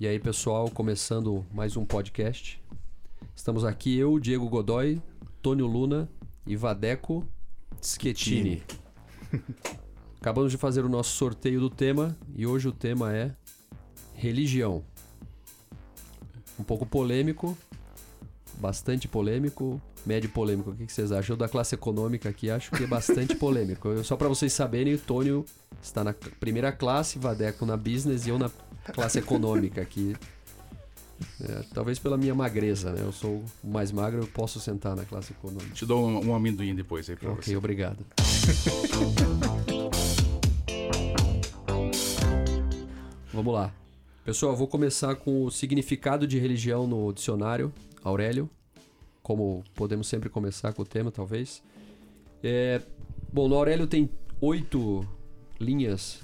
E 0.00 0.08
aí, 0.08 0.18
pessoal, 0.18 0.70
começando 0.70 1.44
mais 1.52 1.76
um 1.76 1.84
podcast. 1.84 2.58
Estamos 3.36 3.66
aqui 3.66 3.98
eu, 3.98 4.18
Diego 4.18 4.48
Godoy, 4.48 4.98
Tônio 5.42 5.66
Luna 5.66 6.08
e 6.46 6.56
Vadeco 6.56 7.22
Schettini. 7.82 8.62
Acabamos 10.18 10.52
de 10.52 10.56
fazer 10.56 10.86
o 10.86 10.88
nosso 10.88 11.10
sorteio 11.10 11.60
do 11.60 11.68
tema 11.68 12.16
e 12.34 12.46
hoje 12.46 12.66
o 12.66 12.72
tema 12.72 13.14
é 13.14 13.36
religião. 14.14 14.82
Um 16.58 16.64
pouco 16.64 16.86
polêmico, 16.86 17.54
bastante 18.54 19.06
polêmico, 19.06 19.78
médio 20.06 20.30
polêmico. 20.30 20.70
O 20.70 20.74
que 20.74 20.90
vocês 20.90 21.12
acham? 21.12 21.34
Eu 21.34 21.38
da 21.38 21.46
classe 21.46 21.74
econômica 21.74 22.30
aqui 22.30 22.48
acho 22.50 22.70
que 22.70 22.84
é 22.84 22.86
bastante 22.86 23.34
polêmico. 23.36 23.88
Eu, 23.88 24.02
só 24.02 24.16
para 24.16 24.28
vocês 24.28 24.50
saberem, 24.54 24.94
o 24.94 24.98
Tônio 24.98 25.44
está 25.82 26.02
na 26.02 26.14
primeira 26.14 26.72
classe, 26.72 27.18
Vadeco 27.18 27.66
na 27.66 27.76
business 27.76 28.26
e 28.26 28.30
eu 28.30 28.38
na 28.38 28.50
classe 28.90 29.18
econômica 29.18 29.80
aqui. 29.80 30.14
É, 31.42 31.62
talvez 31.74 31.98
pela 31.98 32.16
minha 32.16 32.34
magreza, 32.34 32.92
né? 32.92 33.02
Eu 33.02 33.12
sou 33.12 33.44
mais 33.62 33.92
magro, 33.92 34.22
eu 34.22 34.26
posso 34.26 34.58
sentar 34.58 34.96
na 34.96 35.04
classe 35.04 35.32
econômica. 35.32 35.74
Te 35.74 35.84
dou 35.84 36.08
um, 36.08 36.28
um 36.28 36.34
amendoim 36.34 36.74
depois 36.74 37.08
aí 37.10 37.16
pra 37.16 37.30
Ok, 37.32 37.42
você. 37.44 37.56
obrigado. 37.56 37.98
Vamos 43.32 43.52
lá. 43.54 43.72
Pessoal, 44.24 44.54
vou 44.54 44.66
começar 44.66 45.14
com 45.16 45.44
o 45.44 45.50
significado 45.50 46.26
de 46.26 46.38
religião 46.38 46.86
no 46.86 47.12
dicionário, 47.12 47.72
Aurélio. 48.02 48.48
Como 49.22 49.62
podemos 49.74 50.08
sempre 50.08 50.28
começar 50.28 50.72
com 50.72 50.82
o 50.82 50.84
tema, 50.84 51.10
talvez. 51.10 51.62
É, 52.42 52.80
bom, 53.32 53.48
no 53.48 53.54
Aurélio 53.54 53.86
tem 53.86 54.10
oito 54.40 55.06
linhas 55.60 56.20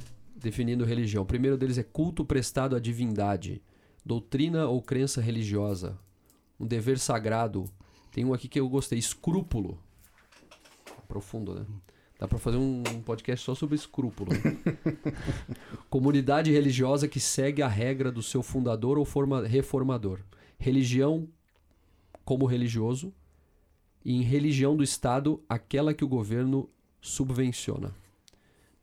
definindo 0.46 0.84
religião. 0.84 1.24
O 1.24 1.27
primeiro 1.27 1.56
deles 1.56 1.77
é 1.77 1.82
culto 1.82 2.24
prestado 2.24 2.77
à 2.77 2.78
divindade, 2.78 3.60
doutrina 4.04 4.68
ou 4.68 4.80
crença 4.80 5.20
religiosa, 5.20 5.98
um 6.59 6.65
dever 6.65 7.01
sagrado. 7.01 7.65
Tem 8.12 8.24
um 8.24 8.32
aqui 8.32 8.46
que 8.46 8.60
eu 8.60 8.68
gostei, 8.68 8.96
escrúpulo. 8.96 9.76
Profundo, 11.09 11.52
né? 11.52 11.66
Dá 12.16 12.29
pra 12.29 12.38
fazer 12.38 12.59
um 12.59 12.82
podcast 13.04 13.45
só 13.45 13.56
sobre 13.56 13.74
escrúpulo. 13.74 14.30
Comunidade 15.90 16.52
religiosa 16.52 17.09
que 17.09 17.18
segue 17.18 17.60
a 17.60 17.68
regra 17.68 18.12
do 18.12 18.23
seu 18.23 18.40
fundador 18.43 18.99
ou 18.99 19.04
forma- 19.04 19.45
reformador. 19.46 20.21
Religião 20.59 21.28
como 22.24 22.46
religioso. 22.46 23.12
E 24.04 24.15
em 24.15 24.23
religião 24.23 24.76
do 24.76 24.84
Estado, 24.84 25.43
aquela 25.49 25.93
que 25.93 26.04
o 26.04 26.09
governo 26.09 26.71
subvenciona. 27.01 27.93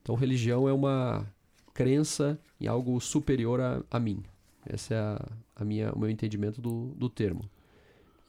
Então, 0.02 0.16
religião 0.16 0.68
é 0.68 0.74
uma 0.74 1.26
crença 1.74 2.40
em 2.60 2.68
algo 2.68 3.00
superior 3.00 3.60
a, 3.60 3.84
a 3.90 4.00
mim. 4.00 4.24
Esse 4.72 4.94
é 4.94 4.98
a, 4.98 5.26
a 5.56 5.66
minha, 5.66 5.92
o 5.94 6.00
meu 6.00 6.10
entendimento 6.10 6.62
do, 6.62 6.94
do 6.96 7.10
termo. 7.10 7.50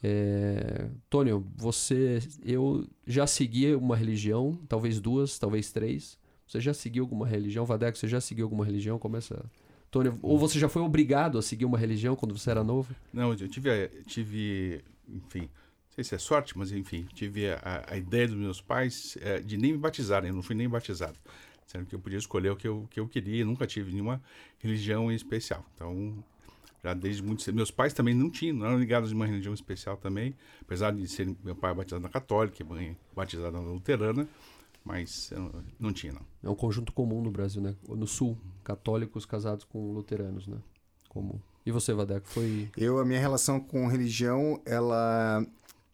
É, 0.02 0.88
Tônio, 1.08 1.46
você, 1.56 2.18
eu 2.44 2.86
já 3.06 3.26
segui 3.26 3.74
uma 3.74 3.96
religião, 3.96 4.58
talvez 4.68 5.00
duas, 5.00 5.38
talvez 5.38 5.72
três. 5.72 6.18
Você 6.46 6.60
já 6.60 6.74
seguiu 6.74 7.04
alguma 7.04 7.26
religião? 7.26 7.64
Vadeco, 7.64 7.96
você 7.96 8.06
já 8.06 8.20
seguiu 8.20 8.44
alguma 8.44 8.64
religião? 8.64 8.98
Começa. 8.98 9.42
Tônio, 9.90 10.18
ou 10.20 10.38
você 10.38 10.58
já 10.58 10.68
foi 10.68 10.82
obrigado 10.82 11.38
a 11.38 11.42
seguir 11.42 11.64
uma 11.64 11.78
religião 11.78 12.14
quando 12.16 12.36
você 12.36 12.50
era 12.50 12.62
novo? 12.62 12.94
Não, 13.12 13.30
eu 13.32 13.48
tive, 13.48 13.70
a- 13.70 13.88
tive, 14.06 14.82
enfim, 15.08 15.42
não 15.42 15.94
sei 15.94 16.04
se 16.04 16.14
é 16.14 16.18
sorte, 16.18 16.58
mas 16.58 16.70
enfim, 16.72 17.06
tive 17.14 17.48
a, 17.48 17.84
a 17.88 17.96
ideia 17.96 18.26
dos 18.28 18.36
meus 18.36 18.60
pais 18.60 19.16
eh, 19.22 19.40
de 19.40 19.56
nem 19.56 19.72
me 19.72 19.78
batizarem, 19.78 20.28
eu 20.30 20.34
não 20.34 20.42
fui 20.42 20.54
nem 20.56 20.68
batizado. 20.68 21.16
Sendo 21.66 21.86
que 21.86 21.94
eu 21.94 21.98
podia 21.98 22.18
escolher 22.18 22.50
o 22.50 22.56
que 22.56 22.68
eu, 22.68 22.86
que 22.90 23.00
eu 23.00 23.08
queria, 23.08 23.44
nunca 23.44 23.66
tive 23.66 23.92
nenhuma 23.92 24.22
religião 24.58 25.10
em 25.10 25.14
especial. 25.14 25.64
Então, 25.74 26.22
já 26.82 26.92
desde 26.92 27.22
muito. 27.22 27.52
Meus 27.54 27.70
pais 27.70 27.94
também 27.94 28.14
não 28.14 28.30
tinham, 28.30 28.56
não 28.56 28.66
eram 28.66 28.78
ligados 28.78 29.10
a 29.10 29.14
uma 29.14 29.26
religião 29.26 29.54
especial 29.54 29.96
também, 29.96 30.34
apesar 30.60 30.92
de 30.92 31.08
ser 31.08 31.34
meu 31.42 31.56
pai 31.56 31.74
batizado 31.74 32.02
na 32.02 32.10
católica, 32.10 32.62
e 32.62 32.64
mãe 32.64 32.96
batizada 33.16 33.50
na 33.50 33.60
luterana, 33.60 34.28
mas 34.84 35.32
não 35.80 35.92
tinha, 35.92 36.12
não. 36.12 36.22
É 36.42 36.50
um 36.50 36.54
conjunto 36.54 36.92
comum 36.92 37.22
no 37.22 37.30
Brasil, 37.30 37.62
né? 37.62 37.74
No 37.88 38.06
Sul, 38.06 38.36
católicos 38.62 39.24
casados 39.24 39.64
com 39.64 39.92
luteranos, 39.92 40.46
né? 40.46 40.58
Comum. 41.08 41.40
E 41.64 41.70
você, 41.70 41.94
Vadeco, 41.94 42.28
foi. 42.28 42.68
Eu, 42.76 42.98
a 42.98 43.04
minha 43.04 43.18
relação 43.18 43.58
com 43.58 43.86
religião, 43.86 44.60
ela 44.66 45.42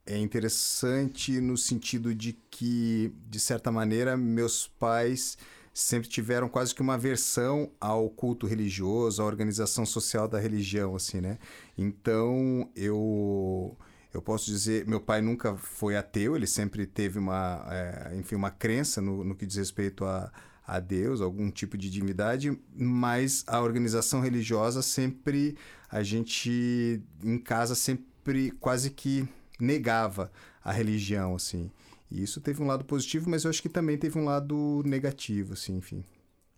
é 0.04 0.18
interessante 0.18 1.40
no 1.40 1.56
sentido 1.56 2.12
de 2.12 2.32
que, 2.50 3.14
de 3.28 3.38
certa 3.38 3.70
maneira, 3.70 4.16
meus 4.16 4.66
pais 4.66 5.38
sempre 5.72 6.08
tiveram 6.08 6.48
quase 6.48 6.74
que 6.74 6.82
uma 6.82 6.94
aversão 6.94 7.70
ao 7.80 8.08
culto 8.10 8.46
religioso, 8.46 9.22
à 9.22 9.24
organização 9.24 9.86
social 9.86 10.26
da 10.26 10.38
religião, 10.38 10.96
assim, 10.96 11.20
né? 11.20 11.38
Então, 11.76 12.68
eu 12.74 13.76
eu 14.12 14.20
posso 14.20 14.46
dizer, 14.46 14.86
meu 14.88 15.00
pai 15.00 15.22
nunca 15.22 15.54
foi 15.56 15.96
ateu, 15.96 16.34
ele 16.34 16.46
sempre 16.46 16.84
teve 16.84 17.18
uma, 17.18 17.64
é, 17.70 18.16
enfim, 18.16 18.34
uma 18.34 18.50
crença 18.50 19.00
no, 19.00 19.22
no 19.22 19.36
que 19.36 19.46
diz 19.46 19.56
respeito 19.56 20.04
a, 20.04 20.32
a 20.66 20.80
Deus, 20.80 21.20
algum 21.20 21.48
tipo 21.48 21.78
de 21.78 21.88
divindade, 21.88 22.58
mas 22.74 23.44
a 23.46 23.60
organização 23.60 24.20
religiosa 24.20 24.82
sempre, 24.82 25.56
a 25.88 26.02
gente 26.02 27.00
em 27.22 27.38
casa 27.38 27.76
sempre 27.76 28.50
quase 28.58 28.90
que 28.90 29.28
negava 29.60 30.30
a 30.64 30.72
religião, 30.72 31.36
assim. 31.36 31.70
E 32.10 32.22
isso 32.22 32.40
teve 32.40 32.62
um 32.62 32.66
lado 32.66 32.84
positivo, 32.84 33.30
mas 33.30 33.44
eu 33.44 33.50
acho 33.50 33.62
que 33.62 33.68
também 33.68 33.96
teve 33.96 34.18
um 34.18 34.24
lado 34.24 34.82
negativo, 34.84 35.52
assim, 35.52 35.76
enfim. 35.76 36.04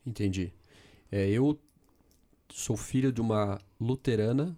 Entendi. 0.07 0.53
É, 1.11 1.29
eu 1.29 1.59
sou 2.49 2.77
filho 2.77 3.13
de 3.13 3.21
uma 3.21 3.61
luterana 3.81 4.57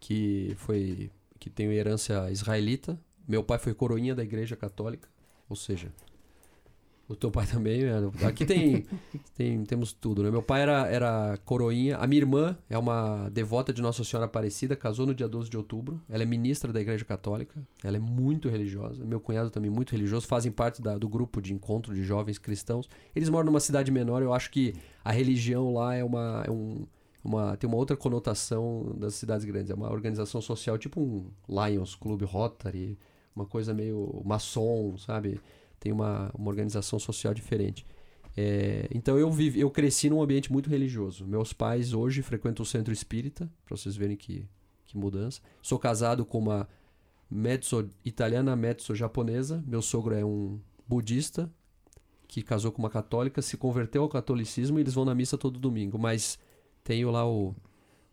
que 0.00 0.54
foi 0.58 1.10
que 1.38 1.50
tem 1.50 1.70
herança 1.72 2.30
israelita. 2.30 2.98
Meu 3.26 3.42
pai 3.42 3.58
foi 3.58 3.74
coroinha 3.74 4.14
da 4.14 4.22
igreja 4.22 4.56
católica, 4.56 5.08
ou 5.48 5.56
seja, 5.56 5.92
o 7.12 7.16
teu 7.16 7.30
pai 7.30 7.46
também. 7.50 7.82
é, 7.84 8.26
Aqui 8.26 8.44
tem, 8.44 8.84
tem 9.36 9.64
temos 9.64 9.92
tudo, 9.92 10.22
né? 10.22 10.30
Meu 10.30 10.42
pai 10.42 10.62
era, 10.62 10.86
era 10.88 11.36
coroinha. 11.44 11.96
A 11.98 12.06
minha 12.06 12.20
irmã 12.22 12.56
é 12.68 12.76
uma 12.78 13.28
devota 13.30 13.72
de 13.72 13.80
Nossa 13.82 14.02
Senhora 14.04 14.26
Aparecida, 14.26 14.74
casou 14.74 15.06
no 15.06 15.14
dia 15.14 15.28
12 15.28 15.48
de 15.50 15.56
outubro. 15.56 16.00
Ela 16.08 16.22
é 16.22 16.26
ministra 16.26 16.72
da 16.72 16.80
igreja 16.80 17.04
católica. 17.04 17.62
Ela 17.84 17.96
é 17.96 18.00
muito 18.00 18.48
religiosa. 18.48 19.04
Meu 19.04 19.20
cunhado 19.20 19.50
também 19.50 19.70
muito 19.70 19.92
religioso. 19.92 20.26
Fazem 20.26 20.50
parte 20.50 20.80
da- 20.82 20.98
do 20.98 21.08
grupo 21.08 21.40
de 21.40 21.52
encontro 21.52 21.94
de 21.94 22.02
jovens 22.02 22.38
cristãos. 22.38 22.88
Eles 23.14 23.28
moram 23.28 23.46
numa 23.46 23.60
cidade 23.60 23.90
menor. 23.90 24.22
Eu 24.22 24.32
acho 24.32 24.50
que 24.50 24.74
a 25.04 25.12
religião 25.12 25.72
lá 25.74 25.94
é 25.94 26.02
uma, 26.04 26.42
é 26.46 26.50
um, 26.50 26.86
uma 27.24 27.56
tem 27.56 27.68
uma 27.68 27.76
outra 27.76 27.96
conotação 27.96 28.94
das 28.98 29.14
cidades 29.14 29.44
grandes. 29.44 29.70
É 29.70 29.74
uma 29.74 29.90
organização 29.90 30.40
social 30.40 30.78
tipo 30.78 31.00
um 31.00 31.26
Lions 31.48 31.94
Club 31.94 32.22
Rotary, 32.22 32.98
uma 33.34 33.46
coisa 33.46 33.72
meio 33.72 34.20
maçom, 34.24 34.96
sabe? 34.98 35.40
Tem 35.82 35.90
uma, 35.90 36.30
uma 36.32 36.48
organização 36.48 36.96
social 36.96 37.34
diferente. 37.34 37.84
É, 38.36 38.86
então 38.94 39.18
eu 39.18 39.28
vivi, 39.32 39.58
eu 39.58 39.68
cresci 39.68 40.08
num 40.08 40.22
ambiente 40.22 40.52
muito 40.52 40.70
religioso. 40.70 41.26
Meus 41.26 41.52
pais 41.52 41.92
hoje 41.92 42.22
frequentam 42.22 42.62
o 42.62 42.66
centro 42.66 42.92
espírita, 42.92 43.50
para 43.66 43.76
vocês 43.76 43.96
verem 43.96 44.16
que, 44.16 44.46
que 44.86 44.96
mudança. 44.96 45.40
Sou 45.60 45.80
casado 45.80 46.24
com 46.24 46.38
uma 46.38 46.68
mezzo 47.28 47.90
italiana, 48.04 48.54
mezzo 48.54 48.94
japonesa. 48.94 49.60
Meu 49.66 49.82
sogro 49.82 50.14
é 50.14 50.24
um 50.24 50.60
budista 50.86 51.50
que 52.28 52.42
casou 52.42 52.70
com 52.70 52.80
uma 52.80 52.88
católica, 52.88 53.42
se 53.42 53.56
converteu 53.56 54.04
ao 54.04 54.08
catolicismo 54.08 54.78
e 54.78 54.82
eles 54.82 54.94
vão 54.94 55.04
na 55.04 55.16
missa 55.16 55.36
todo 55.36 55.58
domingo. 55.58 55.98
Mas 55.98 56.38
tenho 56.84 57.10
lá 57.10 57.28
o- 57.28 57.56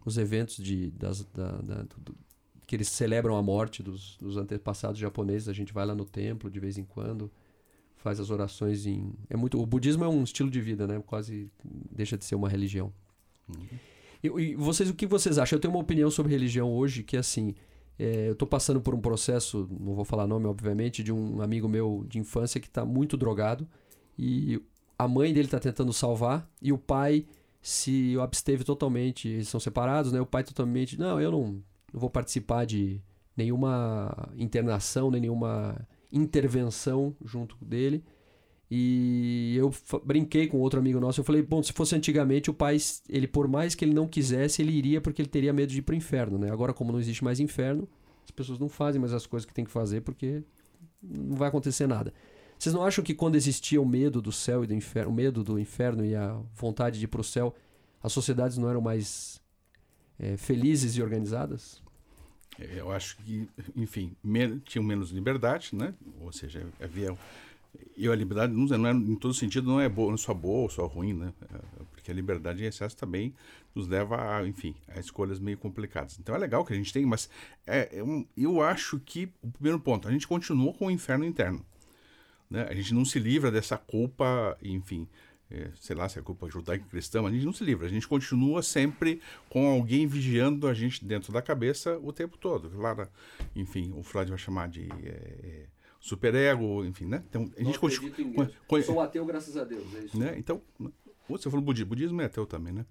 os 0.03 0.17
eventos 0.17 0.55
de, 0.57 0.89
das, 0.89 1.23
da, 1.25 1.51
da- 1.61 1.83
do- 1.83 2.17
que 2.65 2.75
eles 2.75 2.87
celebram 2.89 3.35
a 3.37 3.43
morte 3.43 3.83
dos, 3.83 4.17
dos 4.17 4.37
antepassados 4.37 4.99
japoneses. 4.99 5.47
A 5.47 5.53
gente 5.53 5.71
vai 5.71 5.85
lá 5.85 5.93
no 5.93 6.03
templo 6.03 6.49
de 6.49 6.59
vez 6.59 6.79
em 6.79 6.83
quando, 6.83 7.31
faz 7.99 8.19
as 8.19 8.29
orações 8.29 8.85
em. 8.85 9.13
É 9.29 9.37
muito. 9.37 9.61
O 9.61 9.65
budismo 9.65 10.03
é 10.03 10.07
um 10.07 10.23
estilo 10.23 10.49
de 10.49 10.59
vida, 10.59 10.87
né? 10.87 11.01
Quase 11.05 11.51
deixa 11.91 12.17
de 12.17 12.25
ser 12.25 12.35
uma 12.35 12.49
religião. 12.49 12.91
E, 14.23 14.27
e 14.27 14.55
vocês, 14.55 14.89
o 14.89 14.93
que 14.93 15.05
vocês 15.05 15.37
acham? 15.37 15.57
Eu 15.57 15.61
tenho 15.61 15.73
uma 15.73 15.81
opinião 15.81 16.09
sobre 16.09 16.31
religião 16.31 16.71
hoje 16.71 17.03
que 17.03 17.17
assim. 17.17 17.55
é, 17.97 18.29
eu 18.29 18.35
tô 18.35 18.47
passando 18.47 18.81
por 18.81 18.95
um 18.95 19.01
processo, 19.01 19.67
não 19.79 19.93
vou 19.93 20.05
falar 20.05 20.25
nome, 20.27 20.45
obviamente, 20.45 21.03
de 21.03 21.11
um 21.11 21.41
amigo 21.41 21.67
meu 21.67 22.05
de 22.07 22.19
infância 22.19 22.59
que 22.59 22.67
está 22.67 22.85
muito 22.85 23.17
drogado. 23.17 23.67
E 24.17 24.61
a 24.97 25.07
mãe 25.07 25.33
dele 25.33 25.47
está 25.47 25.59
tentando 25.59 25.93
salvar 25.93 26.49
e 26.61 26.73
o 26.73 26.77
pai 26.77 27.25
se 27.61 28.17
absteve 28.19 28.63
totalmente. 28.63 29.27
Eles 29.27 29.49
são 29.49 29.59
separados, 29.59 30.11
né? 30.11 30.21
O 30.21 30.25
pai 30.25 30.43
totalmente. 30.43 30.97
Não, 30.97 31.19
eu 31.19 31.31
não, 31.31 31.63
não 31.93 31.99
vou 31.99 32.09
participar 32.09 32.65
de 32.65 33.01
nenhuma 33.35 34.29
internação, 34.37 35.11
nem 35.11 35.21
nenhuma 35.21 35.87
intervenção 36.11 37.15
junto 37.23 37.55
dele. 37.63 38.03
E 38.71 39.55
eu 39.57 39.73
brinquei 40.05 40.47
com 40.47 40.59
outro 40.59 40.79
amigo 40.79 40.99
nosso. 40.99 41.19
Eu 41.19 41.23
falei, 41.23 41.41
bom, 41.41 41.63
se 41.63 41.73
fosse 41.73 41.95
antigamente, 41.95 42.51
o 42.51 42.53
pai, 42.53 42.77
ele 43.07 43.27
por 43.27 43.47
mais 43.47 43.73
que 43.73 43.83
ele 43.83 43.93
não 43.93 44.07
quisesse, 44.07 44.61
ele 44.61 44.71
iria 44.71 45.01
porque 45.01 45.21
ele 45.21 45.29
teria 45.29 45.51
medo 45.51 45.71
de 45.71 45.79
ir 45.79 45.81
pro 45.81 45.95
inferno, 45.95 46.37
né? 46.37 46.51
Agora, 46.51 46.73
como 46.73 46.91
não 46.91 46.99
existe 46.99 47.23
mais 47.23 47.39
inferno, 47.39 47.89
as 48.23 48.31
pessoas 48.31 48.59
não 48.59 48.69
fazem 48.69 49.01
mais 49.01 49.11
as 49.11 49.25
coisas 49.25 49.45
que 49.45 49.53
tem 49.53 49.65
que 49.65 49.71
fazer 49.71 50.01
porque 50.01 50.43
não 51.01 51.35
vai 51.35 51.49
acontecer 51.49 51.87
nada. 51.87 52.13
Vocês 52.59 52.75
não 52.75 52.83
acham 52.83 53.03
que 53.03 53.15
quando 53.15 53.35
existia 53.35 53.81
o 53.81 53.85
medo 53.85 54.21
do 54.21 54.31
céu 54.31 54.63
e 54.63 54.67
do 54.67 54.73
inferno, 54.73 55.11
o 55.11 55.15
medo 55.15 55.43
do 55.43 55.57
inferno 55.57 56.05
e 56.05 56.13
a 56.13 56.39
vontade 56.53 56.99
de 56.99 57.05
ir 57.05 57.07
pro 57.07 57.23
céu, 57.23 57.55
as 58.03 58.11
sociedades 58.11 58.57
não 58.57 58.69
eram 58.69 58.81
mais 58.81 59.41
é, 60.19 60.37
felizes 60.37 60.95
e 60.95 61.01
organizadas? 61.01 61.81
É, 62.59 62.79
eu 62.79 62.91
acho 62.91 63.17
que, 63.17 63.47
enfim, 63.75 64.11
men 64.23 64.59
tinham 64.59 64.83
menos 64.83 65.11
liberdade, 65.11 65.69
né? 65.73 65.93
Ou 66.21 66.31
seja, 66.31 66.65
havia 66.81 67.15
e 67.95 68.07
a 68.07 68.15
liberdade 68.15 68.53
não 68.53 68.87
é, 68.87 68.91
em 68.91 69.15
todo 69.15 69.33
sentido 69.33 69.67
não 69.67 69.79
é 69.79 69.87
boa, 69.87 70.07
não 70.07 70.15
é 70.15 70.17
só 70.17 70.33
boa 70.33 70.61
ou 70.63 70.69
só 70.69 70.85
ruim, 70.87 71.13
né? 71.13 71.33
É, 71.53 71.83
porque 71.91 72.09
a 72.09 72.13
liberdade 72.13 72.63
em 72.63 72.67
excesso 72.67 72.95
também 72.95 73.33
nos 73.75 73.87
leva 73.87 74.37
a, 74.37 74.47
enfim, 74.47 74.73
a 74.87 74.99
escolhas 74.99 75.39
meio 75.39 75.57
complicadas. 75.57 76.17
Então 76.19 76.33
é 76.33 76.37
legal 76.37 76.65
que 76.65 76.73
a 76.73 76.75
gente 76.75 76.91
tem, 76.91 77.05
mas 77.05 77.29
é, 77.67 77.99
é 77.99 78.03
um, 78.03 78.25
eu 78.35 78.61
acho 78.61 78.99
que 78.99 79.29
o 79.43 79.51
primeiro 79.51 79.79
ponto, 79.79 80.07
a 80.07 80.11
gente 80.11 80.27
continua 80.27 80.73
com 80.73 80.87
o 80.87 80.91
inferno 80.91 81.25
interno, 81.25 81.63
né? 82.49 82.67
A 82.69 82.73
gente 82.73 82.93
não 82.93 83.05
se 83.05 83.19
livra 83.19 83.51
dessa 83.51 83.77
culpa, 83.77 84.57
enfim, 84.63 85.05
é, 85.05 85.28
sei 85.75 85.95
lá 85.95 86.07
se 86.07 86.19
é 86.19 86.21
culpa 86.21 86.47
judaica 86.49 86.85
cristã, 86.89 87.25
a 87.25 87.31
gente 87.31 87.45
não 87.45 87.53
se 87.53 87.63
livra. 87.63 87.87
A 87.87 87.89
gente 87.89 88.07
continua 88.07 88.61
sempre 88.61 89.21
com 89.49 89.67
alguém 89.67 90.05
vigiando 90.05 90.67
a 90.67 90.73
gente 90.73 91.03
dentro 91.03 91.33
da 91.33 91.41
cabeça 91.41 91.97
o 92.03 92.13
tempo 92.13 92.37
todo. 92.37 92.69
Claro, 92.69 93.07
enfim, 93.55 93.91
o 93.95 94.03
Freud 94.03 94.29
vai 94.29 94.37
chamar 94.37 94.69
de 94.69 94.87
é, 95.03 95.65
superego, 95.99 96.85
enfim, 96.85 97.05
né? 97.05 97.23
Então, 97.29 97.51
a 97.57 97.63
gente 97.63 97.79
continua. 97.79 98.51
Sou 98.85 98.99
ateu, 99.01 99.25
graças 99.25 99.57
a 99.57 99.63
Deus. 99.63 99.93
É 99.95 99.99
isso. 99.99 100.19
Né? 100.19 100.35
Então, 100.37 100.61
você 101.37 101.49
falou 101.49 101.63
budismo, 101.63 101.89
budismo 101.89 102.21
é 102.21 102.25
ateu 102.25 102.45
também, 102.45 102.73
né? 102.73 102.85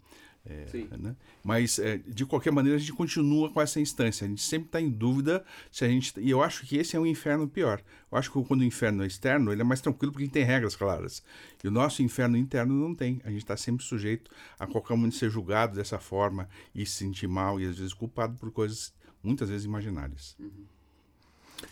É, 0.47 0.67
Sim. 0.67 0.89
Né? 0.99 1.15
Mas, 1.45 1.79
é, 1.79 1.99
de 1.99 2.25
qualquer 2.25 2.51
maneira, 2.51 2.77
a 2.77 2.81
gente 2.81 2.93
continua 2.93 3.51
com 3.51 3.61
essa 3.61 3.81
instância. 3.81 4.25
A 4.25 4.29
gente 4.29 4.43
sempre 4.43 4.69
está 4.69 4.81
em 4.81 4.89
dúvida 4.89 5.45
se 5.71 5.85
a 5.85 5.89
gente. 5.89 6.19
E 6.19 6.31
eu 6.31 6.43
acho 6.43 6.65
que 6.67 6.77
esse 6.77 6.97
é 6.97 7.01
um 7.01 7.05
inferno 7.05 7.47
pior. 7.47 7.83
Eu 8.11 8.17
acho 8.17 8.33
que 8.33 8.43
quando 8.45 8.61
o 8.61 8.65
inferno 8.65 9.03
é 9.03 9.07
externo, 9.07 9.53
ele 9.53 9.61
é 9.61 9.65
mais 9.65 9.81
tranquilo 9.81 10.13
porque 10.13 10.29
tem 10.29 10.45
regras 10.45 10.75
claras. 10.75 11.23
E 11.63 11.69
o 11.69 11.71
nosso 11.71 12.03
inferno 12.03 12.37
interno 12.37 12.75
não 12.75 12.95
tem. 12.95 13.21
A 13.25 13.31
gente 13.31 13.43
está 13.43 13.57
sempre 13.57 13.85
sujeito 13.85 14.31
a 14.59 14.67
qualquer 14.67 14.97
momento 14.97 15.17
ser 15.17 15.29
julgado 15.31 15.77
dessa 15.77 15.99
forma 15.99 16.49
e 16.75 16.87
se 16.87 16.93
sentir 16.93 17.29
mal 17.29 17.61
e 17.61 17.67
às 17.67 17.77
vezes 17.77 17.93
culpado 17.93 18.37
por 18.39 18.51
coisas 18.51 18.93
muitas 19.23 19.51
vezes 19.51 19.67
imaginárias. 19.67 20.35
Uhum. 20.39 20.65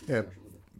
É, 0.07 0.25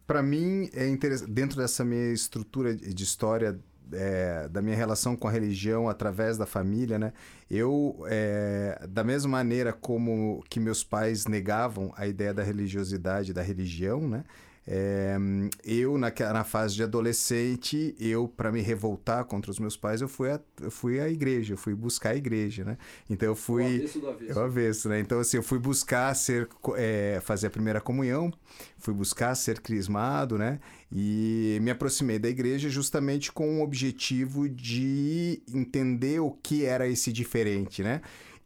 para 0.06 0.22
mim, 0.22 0.70
é 0.74 0.88
interessante, 0.88 1.32
dentro 1.32 1.58
dessa 1.58 1.84
minha 1.84 2.14
estrutura 2.14 2.76
de 2.76 3.04
história 3.04 3.60
é, 3.94 4.48
da 4.50 4.62
minha 4.62 4.76
relação 4.76 5.16
com 5.16 5.28
a 5.28 5.32
religião 5.32 5.90
através 5.90 6.38
da 6.38 6.46
família, 6.46 6.98
né? 6.98 7.14
Eu, 7.50 8.04
é, 8.08 8.86
da 8.90 9.04
mesma 9.04 9.32
maneira 9.32 9.72
como 9.74 10.44
que 10.50 10.60
meus 10.60 10.84
pais 10.84 11.26
negavam 11.26 11.94
a 11.96 12.08
ideia 12.08 12.34
da 12.34 12.44
religiosidade, 12.44 13.34
da 13.34 13.42
religião, 13.42 14.08
né? 14.08 14.24
É, 14.70 15.16
eu, 15.64 15.98
na, 15.98 16.12
na 16.34 16.44
fase 16.44 16.76
de 16.76 16.84
adolescente, 16.84 17.96
eu, 17.98 18.28
para 18.28 18.52
me 18.52 18.60
revoltar 18.60 19.24
contra 19.24 19.50
os 19.50 19.60
meus 19.60 19.78
pais, 19.78 20.02
eu 20.02 20.10
fui, 20.10 20.30
a, 20.30 20.42
eu 20.62 20.70
fui 20.70 21.00
à 21.00 21.08
igreja, 21.08 21.54
eu 21.54 21.58
fui 21.58 21.74
buscar 21.74 22.10
a 22.10 22.16
igreja, 22.18 22.66
né? 22.66 22.78
Então 23.10 23.30
eu 23.30 23.36
fui. 23.36 23.64
O 23.64 23.76
avesso 23.78 24.00
do 24.00 24.10
avesso. 24.10 24.40
O 24.40 24.44
avesso, 24.44 24.90
né? 24.90 25.00
Então, 25.00 25.20
assim, 25.22 25.38
eu 25.38 25.44
fui 25.44 25.58
buscar 25.58 26.14
ser, 26.16 26.50
é, 26.76 27.22
fazer 27.24 27.48
a 27.48 27.50
primeira 27.50 27.80
comunhão, 27.80 28.30
fui 28.78 28.94
buscar 28.94 29.34
ser 29.36 29.62
crismado, 29.62 30.38
né? 30.38 30.60
E 30.92 31.60
me 31.62 31.72
aproximei 31.72 32.20
da 32.20 32.28
igreja 32.28 32.68
justamente 32.70 33.32
com 33.32 33.60
o 33.60 33.64
objetivo 33.64 34.50
de 34.50 35.42
entender 35.54 36.20
o 36.20 36.32
que 36.32 36.66
era 36.66 36.86
esse 36.90 37.14
diferente, 37.14 37.82
né? 37.82 38.02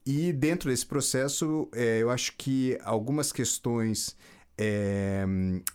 E 0.05 0.31
dentro 0.31 0.69
desse 0.69 0.85
processo, 0.85 1.67
é, 1.73 1.99
eu 1.99 2.11
acho 2.11 2.33
que 2.37 2.77
algumas 2.83 3.31
questões 3.31 4.15
é, 4.57 5.25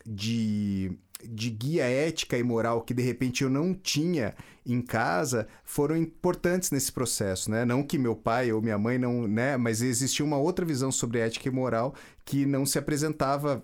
de, 0.04 0.92
de 1.24 1.50
guia 1.50 1.84
ética 1.84 2.36
e 2.38 2.42
moral 2.42 2.82
que 2.82 2.94
de 2.94 3.02
repente 3.02 3.42
eu 3.42 3.50
não 3.50 3.74
tinha 3.74 4.34
em 4.64 4.80
casa 4.80 5.46
foram 5.64 5.96
importantes 5.96 6.70
nesse 6.70 6.90
processo, 6.90 7.50
né? 7.50 7.64
Não 7.64 7.82
que 7.82 7.98
meu 7.98 8.16
pai 8.16 8.52
ou 8.52 8.60
minha 8.60 8.78
mãe 8.78 8.98
não, 8.98 9.26
né? 9.28 9.56
Mas 9.56 9.80
existia 9.80 10.24
uma 10.24 10.38
outra 10.38 10.64
visão 10.64 10.90
sobre 10.90 11.20
ética 11.20 11.48
e 11.48 11.52
moral 11.52 11.94
que 12.24 12.44
não 12.44 12.66
se 12.66 12.78
apresentava 12.78 13.62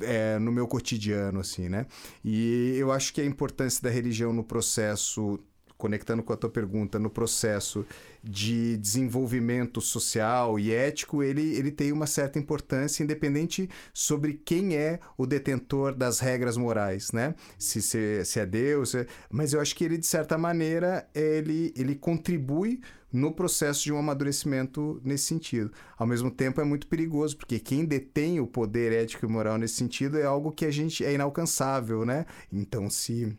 é, 0.00 0.38
no 0.38 0.52
meu 0.52 0.68
cotidiano, 0.68 1.40
assim, 1.40 1.68
né? 1.68 1.86
E 2.24 2.74
eu 2.76 2.92
acho 2.92 3.12
que 3.12 3.20
a 3.20 3.24
importância 3.24 3.82
da 3.82 3.90
religião 3.90 4.32
no 4.32 4.44
processo 4.44 5.38
conectando 5.76 6.22
com 6.22 6.32
a 6.32 6.36
tua 6.36 6.50
pergunta, 6.50 6.98
no 6.98 7.10
processo 7.10 7.84
de 8.22 8.76
desenvolvimento 8.78 9.80
social 9.80 10.58
e 10.58 10.72
ético, 10.72 11.22
ele, 11.22 11.54
ele 11.56 11.70
tem 11.70 11.92
uma 11.92 12.06
certa 12.06 12.38
importância, 12.38 13.02
independente 13.02 13.68
sobre 13.92 14.34
quem 14.44 14.76
é 14.76 14.98
o 15.16 15.26
detentor 15.26 15.94
das 15.94 16.18
regras 16.18 16.56
morais, 16.56 17.12
né? 17.12 17.34
Se, 17.58 17.80
se, 17.82 18.24
se 18.24 18.40
é 18.40 18.46
Deus, 18.46 18.94
é... 18.94 19.06
mas 19.30 19.52
eu 19.52 19.60
acho 19.60 19.74
que 19.76 19.84
ele, 19.84 19.98
de 19.98 20.06
certa 20.06 20.36
maneira, 20.36 21.08
ele, 21.14 21.72
ele 21.76 21.94
contribui 21.94 22.80
no 23.12 23.32
processo 23.32 23.84
de 23.84 23.92
um 23.92 23.98
amadurecimento 23.98 25.00
nesse 25.04 25.24
sentido. 25.24 25.72
Ao 25.96 26.06
mesmo 26.06 26.30
tempo, 26.30 26.60
é 26.60 26.64
muito 26.64 26.86
perigoso, 26.86 27.36
porque 27.36 27.58
quem 27.58 27.84
detém 27.84 28.40
o 28.40 28.46
poder 28.46 28.92
ético 28.92 29.24
e 29.24 29.28
moral 29.28 29.56
nesse 29.56 29.74
sentido 29.74 30.18
é 30.18 30.24
algo 30.24 30.52
que 30.52 30.66
a 30.66 30.70
gente 30.70 31.04
é 31.04 31.14
inalcançável, 31.14 32.04
né? 32.04 32.26
Então, 32.52 32.90
se 32.90 33.36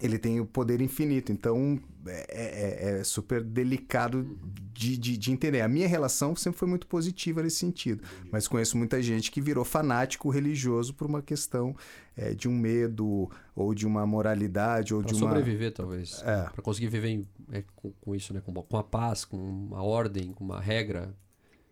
ele 0.00 0.18
tem 0.18 0.40
o 0.40 0.46
poder 0.46 0.80
infinito. 0.80 1.32
Então 1.32 1.80
é, 2.06 2.26
é, 2.30 2.96
é, 2.96 3.00
é 3.00 3.04
super 3.04 3.42
delicado 3.42 4.38
de, 4.72 4.96
de, 4.96 5.16
de, 5.16 5.30
entender. 5.30 5.60
A 5.60 5.68
minha 5.68 5.86
relação 5.86 6.34
sempre 6.34 6.58
foi 6.58 6.68
muito 6.68 6.86
positiva 6.86 7.42
nesse 7.42 7.56
sentido, 7.56 8.02
mas 8.32 8.48
conheço 8.48 8.76
muita 8.78 9.02
gente 9.02 9.30
que 9.30 9.40
virou 9.40 9.64
fanático 9.64 10.30
religioso 10.30 10.94
por 10.94 11.06
uma 11.06 11.20
questão 11.20 11.76
é, 12.16 12.32
de 12.34 12.48
um 12.48 12.56
medo 12.56 13.30
ou 13.54 13.74
de 13.74 13.86
uma 13.86 14.06
moralidade 14.06 14.94
ou 14.94 15.00
pra 15.02 15.12
de 15.12 15.14
uma 15.14 15.28
sobreviver 15.28 15.72
talvez, 15.72 16.22
é. 16.24 16.44
para 16.44 16.62
conseguir 16.62 16.88
viver 16.88 17.08
em, 17.08 17.28
é, 17.52 17.62
com, 17.76 17.92
com, 18.00 18.14
isso, 18.14 18.32
né, 18.32 18.40
com, 18.40 18.52
com 18.54 18.76
a 18.76 18.84
paz, 18.84 19.24
com 19.24 19.36
uma 19.36 19.82
ordem, 19.82 20.32
com 20.32 20.44
uma 20.44 20.60
regra 20.60 21.14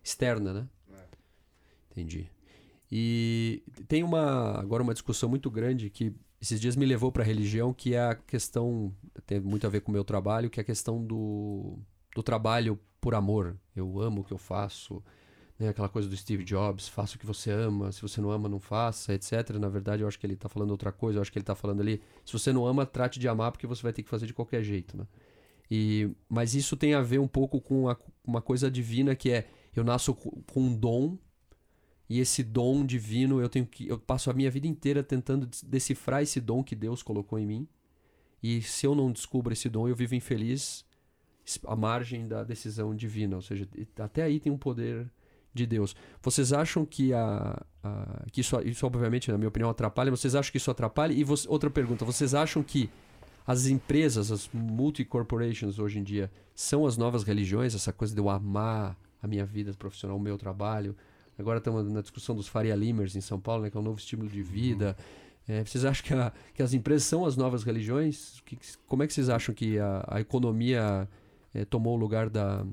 externa, 0.03 0.53
né? 0.53 0.67
Entendi. 1.91 2.29
E 2.91 3.61
tem 3.87 4.03
uma 4.03 4.59
agora 4.59 4.81
uma 4.81 4.93
discussão 4.93 5.29
muito 5.29 5.49
grande 5.49 5.89
que 5.89 6.13
esses 6.41 6.59
dias 6.59 6.75
me 6.75 6.85
levou 6.85 7.11
para 7.11 7.23
a 7.23 7.25
religião, 7.25 7.73
que 7.73 7.93
é 7.93 8.01
a 8.01 8.15
questão, 8.15 8.93
tem 9.25 9.39
muito 9.39 9.67
a 9.67 9.69
ver 9.69 9.81
com 9.81 9.91
o 9.91 9.93
meu 9.93 10.03
trabalho, 10.03 10.49
que 10.49 10.59
é 10.59 10.61
a 10.61 10.65
questão 10.65 11.03
do, 11.03 11.77
do 12.15 12.23
trabalho 12.23 12.79
por 13.01 13.13
amor. 13.13 13.57
Eu 13.75 13.99
amo 13.99 14.21
o 14.21 14.23
que 14.23 14.31
eu 14.31 14.37
faço, 14.37 15.03
né? 15.59 15.69
aquela 15.69 15.89
coisa 15.89 16.07
do 16.07 16.15
Steve 16.15 16.43
Jobs, 16.43 16.87
faça 16.87 17.15
o 17.15 17.19
que 17.19 17.25
você 17.25 17.51
ama, 17.51 17.91
se 17.91 18.01
você 18.01 18.21
não 18.21 18.31
ama, 18.31 18.47
não 18.47 18.59
faça, 18.59 19.13
etc. 19.13 19.51
Na 19.59 19.67
verdade, 19.67 20.01
eu 20.01 20.07
acho 20.07 20.17
que 20.17 20.25
ele 20.25 20.35
está 20.35 20.47
falando 20.47 20.71
outra 20.71 20.91
coisa, 20.91 21.17
eu 21.17 21.21
acho 21.21 21.31
que 21.31 21.37
ele 21.37 21.43
está 21.43 21.55
falando 21.55 21.81
ali, 21.81 22.01
se 22.25 22.31
você 22.31 22.53
não 22.53 22.65
ama, 22.65 22.85
trate 22.85 23.19
de 23.19 23.27
amar, 23.27 23.51
porque 23.51 23.67
você 23.67 23.83
vai 23.83 23.91
ter 23.91 24.03
que 24.03 24.09
fazer 24.09 24.25
de 24.25 24.33
qualquer 24.33 24.63
jeito, 24.63 24.97
né? 24.97 25.05
E, 25.69 26.09
mas 26.27 26.55
isso 26.55 26.75
tem 26.75 26.95
a 26.95 27.01
ver 27.01 27.19
um 27.19 27.27
pouco 27.27 27.61
com 27.61 27.89
a, 27.89 27.97
uma 28.25 28.41
coisa 28.41 28.71
divina 28.71 29.15
que 29.15 29.29
é 29.29 29.47
eu 29.75 29.83
nasço 29.83 30.15
com 30.15 30.41
um 30.55 30.75
dom 30.75 31.17
e 32.09 32.19
esse 32.19 32.43
dom 32.43 32.83
divino, 32.83 33.39
eu 33.39 33.47
tenho 33.47 33.67
que 33.67 33.87
eu 33.87 33.99
passo 33.99 34.31
a 34.31 34.33
minha 34.33 34.49
vida 34.49 34.65
inteira 34.65 35.03
tentando 35.03 35.47
decifrar 35.67 36.23
esse 36.23 36.41
dom 36.41 36.63
que 36.63 36.75
Deus 36.75 37.03
colocou 37.03 37.37
em 37.37 37.45
mim. 37.45 37.67
E 38.41 38.61
se 38.63 38.87
eu 38.87 38.95
não 38.95 39.11
descubro 39.11 39.53
esse 39.53 39.69
dom, 39.69 39.87
eu 39.87 39.95
vivo 39.95 40.15
infeliz 40.15 40.83
à 41.67 41.75
margem 41.75 42.27
da 42.27 42.43
decisão 42.43 42.95
divina, 42.95 43.35
ou 43.35 43.41
seja, 43.41 43.67
até 43.99 44.23
aí 44.23 44.39
tem 44.39 44.51
um 44.51 44.57
poder 44.57 45.09
de 45.53 45.67
Deus. 45.67 45.95
Vocês 46.21 46.51
acham 46.51 46.85
que 46.85 47.13
a, 47.13 47.63
a 47.83 48.25
que 48.31 48.41
isso, 48.41 48.59
isso 48.61 48.85
obviamente 48.87 49.31
na 49.31 49.37
minha 49.37 49.47
opinião 49.47 49.69
atrapalha? 49.69 50.09
Vocês 50.09 50.33
acham 50.33 50.51
que 50.51 50.57
isso 50.57 50.71
atrapalha? 50.71 51.13
E 51.13 51.23
você, 51.23 51.47
outra 51.47 51.69
pergunta, 51.69 52.05
vocês 52.05 52.33
acham 52.33 52.63
que 52.63 52.89
as 53.45 53.67
empresas, 53.67 54.31
as 54.31 54.49
multi-corporations 54.51 55.77
hoje 55.77 55.99
em 55.99 56.03
dia 56.03 56.31
são 56.55 56.87
as 56.87 56.97
novas 56.97 57.23
religiões? 57.23 57.75
Essa 57.75 57.93
coisa 57.93 58.15
de 58.15 58.19
eu 58.19 58.29
amar 58.29 58.97
a 59.21 59.27
minha 59.27 59.45
vida 59.45 59.73
profissional, 59.73 60.17
o 60.17 60.19
meu 60.19 60.37
trabalho, 60.37 60.95
Agora 61.39 61.59
estamos 61.59 61.89
na 61.89 62.01
discussão 62.01 62.35
dos 62.35 62.49
Faria 62.49 62.75
Limers 62.75 63.15
em 63.15 63.21
São 63.21 63.39
Paulo, 63.39 63.63
né, 63.63 63.69
que 63.69 63.77
é 63.77 63.79
um 63.79 63.83
novo 63.83 63.97
estímulo 63.97 64.29
de 64.29 64.43
vida. 64.43 64.95
Uhum. 65.47 65.55
É, 65.55 65.63
vocês 65.63 65.85
acham 65.85 66.05
que, 66.05 66.13
a, 66.13 66.33
que, 66.53 66.61
as 66.61 66.73
empresas 66.73 67.03
são 67.03 67.25
as 67.25 67.37
novas 67.37 67.63
religiões? 67.63 68.41
Que, 68.45 68.59
como 68.85 69.03
é 69.03 69.07
que 69.07 69.13
vocês 69.13 69.29
acham 69.29 69.55
que 69.55 69.79
a, 69.79 70.05
a 70.07 70.19
economia 70.19 71.07
é, 71.53 71.63
tomou 71.63 71.95
o 71.95 71.99
lugar 71.99 72.29
da, 72.29 72.65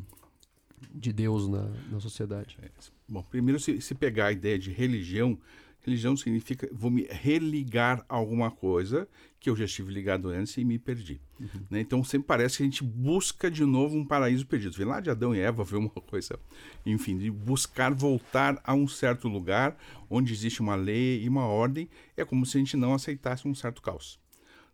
de 0.92 1.12
Deus 1.12 1.46
na, 1.49 1.70
na 1.90 2.00
sociedade? 2.00 2.58
É, 2.61 2.68
bom, 3.08 3.23
primeiro, 3.23 3.61
se, 3.61 3.80
se 3.80 3.94
pegar 3.94 4.26
a 4.26 4.32
ideia 4.32 4.58
de 4.58 4.73
religião, 4.73 5.38
religião 5.87 6.16
significa 6.16 6.69
vou 6.73 6.90
me 6.90 7.07
religar 7.09 8.05
a 8.09 8.16
alguma 8.16 8.50
coisa 8.50 9.09
que 9.38 9.49
eu 9.49 9.55
já 9.55 9.64
estive 9.64 9.93
ligado 9.93 10.28
antes 10.28 10.57
e 10.57 10.64
me 10.64 10.78
perdi. 10.78 11.21
Uhum. 11.38 11.49
Né? 11.71 11.81
Então 11.81 12.02
sempre 12.02 12.26
parece 12.26 12.57
que 12.57 12.62
a 12.64 12.66
gente 12.66 12.83
busca 12.83 13.50
de 13.50 13.64
novo 13.64 13.97
um 13.97 14.05
paraíso 14.05 14.47
perdido. 14.47 14.76
Vem 14.76 14.87
lá 14.87 15.00
de 15.00 15.09
Adão 15.09 15.35
e 15.35 15.38
Eva 15.38 15.62
ver 15.62 15.76
uma 15.76 15.88
coisa, 16.11 16.38
enfim, 16.85 17.16
de 17.16 17.31
buscar 17.31 17.95
voltar 17.95 18.61
a 18.64 18.75
um 18.75 18.88
certo 18.88 19.28
lugar 19.28 19.78
onde 20.11 20.33
existe 20.33 20.61
uma 20.61 20.75
lei 20.75 21.23
e 21.23 21.28
uma 21.28 21.47
ordem. 21.47 21.88
É 22.16 22.25
como 22.25 22.45
se 22.45 22.57
a 22.57 22.61
gente 22.61 22.76
não 22.76 22.93
aceitasse 22.93 23.47
um 23.47 23.55
certo 23.55 23.81
caos. 23.81 24.19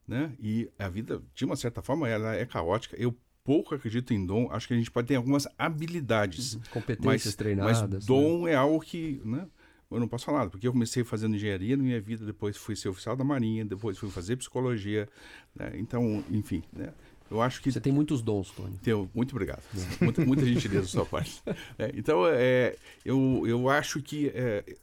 Né? 0.09 0.33
E 0.41 0.69
a 0.79 0.89
vida, 0.89 1.23
de 1.35 1.45
uma 1.45 1.55
certa 1.55 1.83
forma, 1.83 2.09
ela 2.09 2.35
é 2.35 2.45
caótica. 2.45 2.97
Eu 2.97 3.17
pouco 3.45 3.75
acredito 3.75 4.13
em 4.15 4.25
dom. 4.25 4.49
Acho 4.51 4.69
que 4.69 4.75
a 4.75 4.77
gente 4.77 4.91
pode 4.91 5.09
ter 5.09 5.17
algumas 5.17 5.47
habilidades. 5.59 6.55
Uhum. 6.55 6.61
Competências 6.71 7.27
mas, 7.27 7.35
treinadas. 7.35 7.91
Mas 7.91 8.07
dom 8.07 8.45
né? 8.45 8.53
é 8.53 8.55
algo 8.55 8.81
que. 8.81 9.21
Né? 9.25 9.47
Eu 9.93 10.01
não 10.01 10.09
posso 10.09 10.25
falar, 10.25 10.49
porque 10.49 10.67
eu 10.67 10.73
comecei 10.73 11.05
fazendo 11.05 11.37
engenharia 11.37 11.77
na 11.77 11.83
minha 11.83 12.01
vida, 12.01 12.25
depois 12.25 12.57
fui 12.57 12.77
ser 12.77 12.89
oficial 12.89 13.17
da 13.17 13.25
Marinha, 13.25 13.65
depois 13.65 13.99
fui 13.99 14.11
fazer 14.11 14.37
psicologia, 14.37 15.09
né? 15.55 15.73
então, 15.75 16.25
enfim, 16.31 16.63
né? 16.73 16.93
eu 17.31 17.41
acho 17.41 17.63
que 17.63 17.73
você 17.73 17.81
tem 17.81 17.93
muitos 17.93 18.21
dons, 18.21 18.51
Tony. 18.51 18.79
Tenho, 18.83 19.11
muito 19.15 19.33
obrigado. 19.33 19.63
Muita, 20.01 20.25
muita 20.25 20.45
gentileza 20.45 20.83
da 20.83 20.89
sua 20.89 21.07
parte. 21.07 21.43
É, 21.79 21.91
então, 21.95 22.27
é, 22.27 22.77
eu, 23.05 23.45
eu 23.47 23.69
acho 23.69 24.03
que 24.03 24.29
é, 24.35 24.77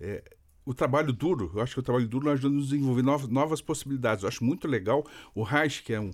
é, 0.00 0.22
o 0.64 0.74
trabalho 0.74 1.12
duro, 1.12 1.50
eu 1.54 1.62
acho 1.62 1.74
que 1.74 1.80
o 1.80 1.82
trabalho 1.82 2.06
duro 2.06 2.30
ajuda 2.30 2.56
a 2.56 2.60
desenvolver 2.60 3.02
novas, 3.02 3.28
novas 3.28 3.60
possibilidades. 3.60 4.22
Eu 4.22 4.28
acho 4.28 4.44
muito 4.44 4.68
legal 4.68 5.04
o 5.34 5.42
Reich, 5.42 5.82
que 5.82 5.92
é 5.92 6.00
um 6.00 6.10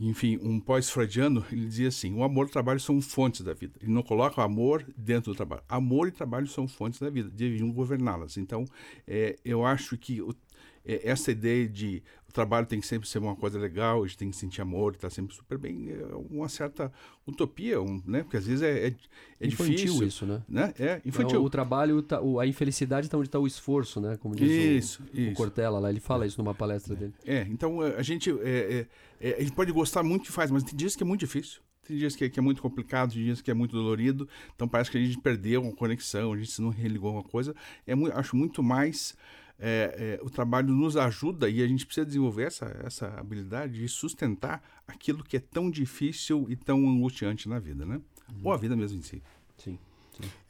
enfim, 0.00 0.38
um 0.42 0.58
pós-freudiano, 0.58 1.44
ele 1.52 1.66
dizia 1.66 1.88
assim: 1.88 2.14
o 2.14 2.24
amor 2.24 2.46
e 2.46 2.48
o 2.48 2.52
trabalho 2.52 2.80
são 2.80 3.00
fontes 3.02 3.42
da 3.42 3.52
vida. 3.52 3.74
Ele 3.82 3.92
não 3.92 4.02
coloca 4.02 4.40
o 4.40 4.44
amor 4.44 4.82
dentro 4.96 5.32
do 5.32 5.36
trabalho. 5.36 5.62
Amor 5.68 6.08
e 6.08 6.10
trabalho 6.10 6.46
são 6.46 6.66
fontes 6.66 6.98
da 6.98 7.10
vida, 7.10 7.28
deviam 7.28 7.70
governá-las. 7.70 8.38
Então, 8.38 8.64
é, 9.06 9.38
eu 9.44 9.64
acho 9.64 9.98
que 9.98 10.22
o, 10.22 10.34
essa 10.84 11.30
ideia 11.30 11.68
de 11.68 12.02
o 12.30 12.32
trabalho 12.32 12.64
tem 12.64 12.80
que 12.80 12.86
sempre 12.86 13.08
ser 13.08 13.18
uma 13.18 13.34
coisa 13.34 13.58
legal, 13.58 14.04
a 14.04 14.06
gente 14.06 14.16
tem 14.16 14.30
que 14.30 14.36
sentir 14.36 14.62
amor, 14.62 14.94
está 14.94 15.10
sempre 15.10 15.34
super 15.34 15.58
bem, 15.58 15.90
é 15.90 16.14
uma 16.30 16.48
certa 16.48 16.92
utopia, 17.26 17.82
um, 17.82 18.00
né? 18.06 18.22
Porque 18.22 18.36
às 18.36 18.46
vezes 18.46 18.62
é, 18.62 18.86
é, 18.86 18.94
é 19.40 19.46
infantil 19.48 19.74
difícil. 19.74 20.06
isso, 20.06 20.26
né? 20.26 20.42
né? 20.48 20.72
É 20.78 21.00
infantil. 21.04 21.42
o, 21.42 21.44
o 21.44 21.50
trabalho, 21.50 22.00
tá, 22.02 22.20
o, 22.20 22.38
a 22.38 22.46
infelicidade 22.46 23.08
está 23.08 23.18
onde 23.18 23.26
está 23.26 23.38
o 23.38 23.48
esforço, 23.48 24.00
né? 24.00 24.16
Como 24.16 24.36
diz 24.36 24.48
isso, 24.48 25.02
o, 25.12 25.20
isso. 25.20 25.32
o 25.32 25.34
Cortella 25.34 25.80
lá, 25.80 25.90
ele 25.90 25.98
fala 25.98 26.24
isso 26.24 26.40
numa 26.40 26.54
palestra 26.54 26.94
dele. 26.94 27.12
É, 27.26 27.42
então 27.50 27.80
a 27.80 28.02
gente, 28.02 28.30
é, 28.42 28.86
é, 29.20 29.34
a 29.34 29.40
gente 29.40 29.52
pode 29.52 29.72
gostar 29.72 30.04
muito 30.04 30.24
que 30.24 30.32
faz, 30.32 30.52
mas 30.52 30.62
tem 30.62 30.76
dias 30.76 30.94
que 30.94 31.02
é 31.02 31.06
muito 31.06 31.20
difícil. 31.20 31.60
Tem 31.82 31.96
dias 31.96 32.14
que, 32.14 32.30
que, 32.30 32.38
é 32.38 32.42
muito 32.42 32.62
complicado, 32.62 33.12
tem 33.12 33.24
dias 33.24 33.42
que 33.42 33.50
é 33.50 33.54
muito 33.54 33.72
dolorido. 33.72 34.28
Então 34.54 34.68
parece 34.68 34.88
que 34.88 34.98
a 34.98 35.00
gente 35.00 35.18
perdeu 35.18 35.62
uma 35.62 35.72
conexão, 35.72 36.32
a 36.32 36.36
gente 36.36 36.62
não 36.62 36.70
religou 36.70 37.12
uma 37.12 37.24
coisa. 37.24 37.56
É 37.84 37.92
acho 38.14 38.36
muito 38.36 38.62
mais 38.62 39.16
é, 39.60 40.18
é, 40.20 40.24
o 40.24 40.30
trabalho 40.30 40.72
nos 40.72 40.96
ajuda 40.96 41.48
e 41.48 41.62
a 41.62 41.68
gente 41.68 41.84
precisa 41.84 42.06
desenvolver 42.06 42.44
essa, 42.44 42.80
essa 42.82 43.08
habilidade 43.18 43.74
de 43.74 43.88
sustentar 43.88 44.62
aquilo 44.88 45.22
que 45.22 45.36
é 45.36 45.40
tão 45.40 45.70
difícil 45.70 46.46
e 46.48 46.56
tão 46.56 46.88
angustiante 46.88 47.48
na 47.48 47.58
vida, 47.58 47.84
né? 47.84 48.00
Uhum. 48.32 48.40
Ou 48.44 48.52
a 48.52 48.56
vida 48.56 48.74
mesmo 48.74 48.98
em 48.98 49.02
si. 49.02 49.22
Sim. 49.58 49.78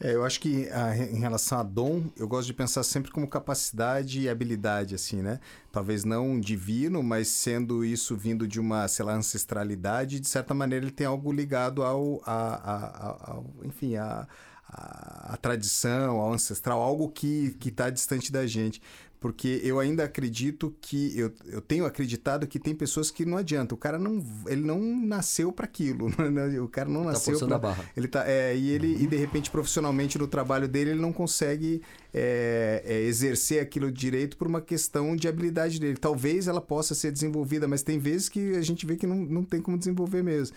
É, 0.00 0.14
eu 0.14 0.24
acho 0.24 0.40
que 0.40 0.68
a, 0.70 0.96
em 0.96 1.18
relação 1.18 1.58
a 1.58 1.62
dom, 1.62 2.04
eu 2.16 2.26
gosto 2.26 2.46
de 2.46 2.54
pensar 2.54 2.82
sempre 2.82 3.10
como 3.10 3.28
capacidade 3.28 4.20
e 4.20 4.28
habilidade, 4.28 4.94
assim, 4.94 5.22
né? 5.22 5.38
Talvez 5.70 6.04
não 6.04 6.40
divino, 6.40 7.02
mas 7.02 7.28
sendo 7.28 7.84
isso 7.84 8.16
vindo 8.16 8.46
de 8.48 8.58
uma, 8.58 8.88
sei 8.88 9.04
lá, 9.04 9.14
ancestralidade, 9.14 10.20
de 10.20 10.28
certa 10.28 10.54
maneira 10.54 10.84
ele 10.84 10.92
tem 10.92 11.06
algo 11.06 11.32
ligado 11.32 11.82
ao, 11.82 12.20
a, 12.24 12.54
a, 12.54 13.30
ao 13.32 13.46
enfim, 13.62 13.96
a, 13.96 14.26
a, 14.72 15.34
a, 15.34 15.36
tradição, 15.36 16.20
ao 16.20 16.32
ancestral, 16.32 16.80
algo 16.80 17.10
que 17.10 17.56
está 17.64 17.90
distante 17.90 18.30
da 18.30 18.46
gente 18.46 18.80
porque 19.20 19.60
eu 19.62 19.78
ainda 19.78 20.04
acredito 20.04 20.74
que 20.80 21.16
eu, 21.16 21.30
eu 21.44 21.60
tenho 21.60 21.84
acreditado 21.84 22.46
que 22.46 22.58
tem 22.58 22.74
pessoas 22.74 23.10
que 23.10 23.26
não 23.26 23.36
adianta 23.36 23.74
o 23.74 23.78
cara 23.78 23.98
não 23.98 24.24
ele 24.46 24.62
não 24.62 24.80
nasceu 24.80 25.52
para 25.52 25.66
aquilo 25.66 26.08
né? 26.30 26.58
o 26.58 26.66
cara 26.66 26.88
não 26.88 27.02
tá 27.04 27.12
nasceu 27.12 27.38
pra, 27.38 27.56
a 27.56 27.58
barra. 27.58 27.84
ele 27.94 28.08
tá 28.08 28.26
é, 28.26 28.56
e 28.56 28.70
ele 28.70 28.94
uhum. 28.94 29.02
e 29.02 29.06
de 29.06 29.16
repente 29.16 29.50
profissionalmente 29.50 30.18
no 30.18 30.26
trabalho 30.26 30.66
dele 30.66 30.90
ele 30.92 31.00
não 31.00 31.12
consegue 31.12 31.82
é, 32.14 32.82
é, 32.84 33.00
exercer 33.02 33.60
aquilo 33.60 33.92
direito 33.92 34.38
por 34.38 34.46
uma 34.46 34.62
questão 34.62 35.14
de 35.14 35.28
habilidade 35.28 35.78
dele 35.78 35.98
talvez 35.98 36.48
ela 36.48 36.60
possa 36.60 36.94
ser 36.94 37.12
desenvolvida 37.12 37.68
mas 37.68 37.82
tem 37.82 37.98
vezes 37.98 38.30
que 38.30 38.56
a 38.56 38.62
gente 38.62 38.86
vê 38.86 38.96
que 38.96 39.06
não, 39.06 39.16
não 39.16 39.44
tem 39.44 39.60
como 39.60 39.76
desenvolver 39.76 40.22
mesmo 40.22 40.56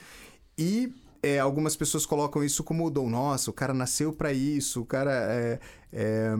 e 0.57 0.93
é, 1.23 1.39
algumas 1.39 1.73
pessoas 1.73 2.05
colocam 2.05 2.43
isso 2.43 2.65
como 2.65 2.91
dom. 2.91 3.09
Nossa, 3.09 3.49
o 3.49 3.53
cara 3.53 3.73
nasceu 3.73 4.11
para 4.11 4.33
isso. 4.33 4.81
O 4.81 4.85
cara, 4.85 5.11
é, 5.11 5.59
é, 5.93 6.31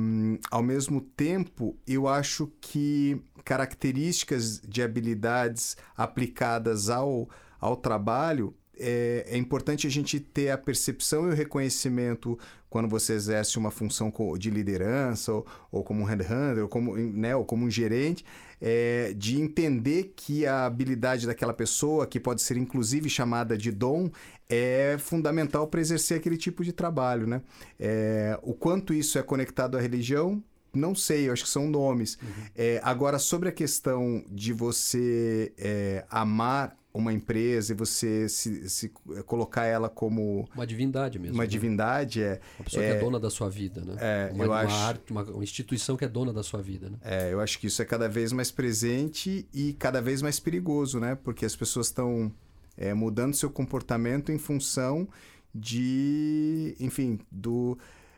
ao 0.51 0.61
mesmo 0.61 0.99
tempo, 0.99 1.77
eu 1.87 2.05
acho 2.05 2.51
que 2.59 3.21
características 3.45 4.59
de 4.59 4.83
habilidades 4.83 5.77
aplicadas 5.95 6.89
ao, 6.89 7.29
ao 7.61 7.77
trabalho 7.77 8.53
é, 8.83 9.25
é, 9.29 9.37
importante 9.37 9.87
a 9.87 9.89
gente 9.89 10.19
ter 10.19 10.49
a 10.49 10.57
percepção 10.57 11.27
e 11.27 11.31
o 11.31 11.33
reconhecimento 11.33 12.37
quando 12.69 12.89
você 12.89 13.13
exerce 13.13 13.57
uma 13.57 13.71
função 13.71 14.11
de 14.37 14.49
liderança, 14.49 15.31
ou, 15.31 15.45
ou 15.71 15.83
como 15.83 16.01
um 16.01 16.05
headhunter, 16.05 16.63
ou 16.63 16.67
como, 16.67 16.97
né, 16.97 17.35
ou 17.35 17.45
como 17.45 17.65
um 17.65 17.69
gerente, 17.69 18.25
é, 18.59 19.13
de 19.15 19.39
entender 19.39 20.13
que 20.15 20.45
a 20.45 20.65
habilidade 20.65 21.27
daquela 21.27 21.53
pessoa, 21.53 22.07
que 22.07 22.19
pode 22.19 22.41
ser 22.41 22.57
inclusive 22.57 23.09
chamada 23.09 23.57
de 23.57 23.71
dom, 23.71 24.09
é 24.49 24.97
fundamental 24.99 25.67
para 25.67 25.79
exercer 25.79 26.17
aquele 26.17 26.37
tipo 26.37 26.63
de 26.63 26.73
trabalho. 26.73 27.27
Né? 27.27 27.41
É, 27.79 28.37
o 28.41 28.53
quanto 28.53 28.93
isso 28.93 29.17
é 29.17 29.23
conectado 29.23 29.77
à 29.77 29.81
religião, 29.81 30.43
não 30.73 30.95
sei, 30.95 31.27
eu 31.27 31.33
acho 31.33 31.43
que 31.43 31.49
são 31.49 31.69
nomes. 31.69 32.17
Uhum. 32.21 32.29
É, 32.55 32.81
agora, 32.83 33.19
sobre 33.19 33.49
a 33.49 33.51
questão 33.51 34.25
de 34.29 34.51
você 34.51 35.53
é, 35.57 36.03
amar 36.09 36.75
uma 36.93 37.11
empresa 37.11 37.73
e 37.73 37.75
você 37.75 38.29
se, 38.29 38.69
se, 38.69 38.89
colocar 39.25 39.65
ela 39.65 39.89
como 39.89 40.47
uma 40.55 40.67
divindade 40.67 41.17
mesmo 41.17 41.33
uma 41.33 41.43
né? 41.43 41.49
divindade 41.49 42.21
é 42.21 42.39
uma 42.59 42.65
pessoa 42.65 42.83
é, 42.83 42.91
que 42.91 42.97
é 42.97 42.99
dona 42.99 43.19
da 43.19 43.29
sua 43.31 43.49
vida 43.49 43.81
né 43.83 43.95
é, 43.99 44.31
uma, 44.31 44.43
eu 44.43 44.49
uma 44.51 44.59
acho 44.59 44.75
arte, 44.75 45.11
uma, 45.11 45.23
uma, 45.23 45.43
instituição 45.43 45.97
que 45.97 46.05
é 46.05 46.07
dona 46.07 46.31
da 46.31 46.43
sua 46.43 46.61
vida 46.61 46.89
né 46.89 46.97
é 47.01 47.33
eu 47.33 47.39
acho 47.39 47.57
que 47.57 47.65
isso 47.65 47.81
é 47.81 47.85
cada 47.85 48.07
vez 48.07 48.31
mais 48.31 48.51
presente 48.51 49.47
e 49.51 49.73
cada 49.73 50.01
vez 50.01 50.21
mais 50.21 50.39
perigoso 50.39 50.99
né 50.99 51.15
porque 51.15 51.45
as 51.45 51.55
pessoas 51.55 51.87
estão 51.87 52.31
é, 52.77 52.93
mudando 52.93 53.33
seu 53.33 53.49
comportamento 53.49 54.31
em 54.31 54.37
função 54.37 55.07
de 55.53 56.75
enfim 56.79 57.19
do 57.31 57.75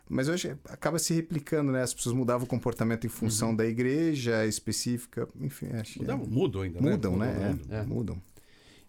mas 0.08 0.30
hoje 0.30 0.56
acaba 0.66 1.00
se 1.00 1.16
replicando, 1.16 1.72
né? 1.72 1.82
As 1.82 1.92
pessoas 1.92 2.16
mudavam 2.16 2.46
o 2.46 2.48
comportamento 2.48 3.08
em 3.08 3.10
função 3.10 3.50
uhum. 3.50 3.56
da 3.56 3.66
igreja 3.66 4.46
específica, 4.46 5.28
enfim, 5.42 5.66
acho 5.74 5.98
Mudam, 6.00 6.22
é... 6.22 6.28
mudam 6.28 6.62
ainda, 6.62 6.80
mudam, 6.80 7.18
né? 7.18 7.34
né? 7.34 7.50
Mudam, 7.50 7.78
é, 7.78 7.84
mudam. 7.84 8.22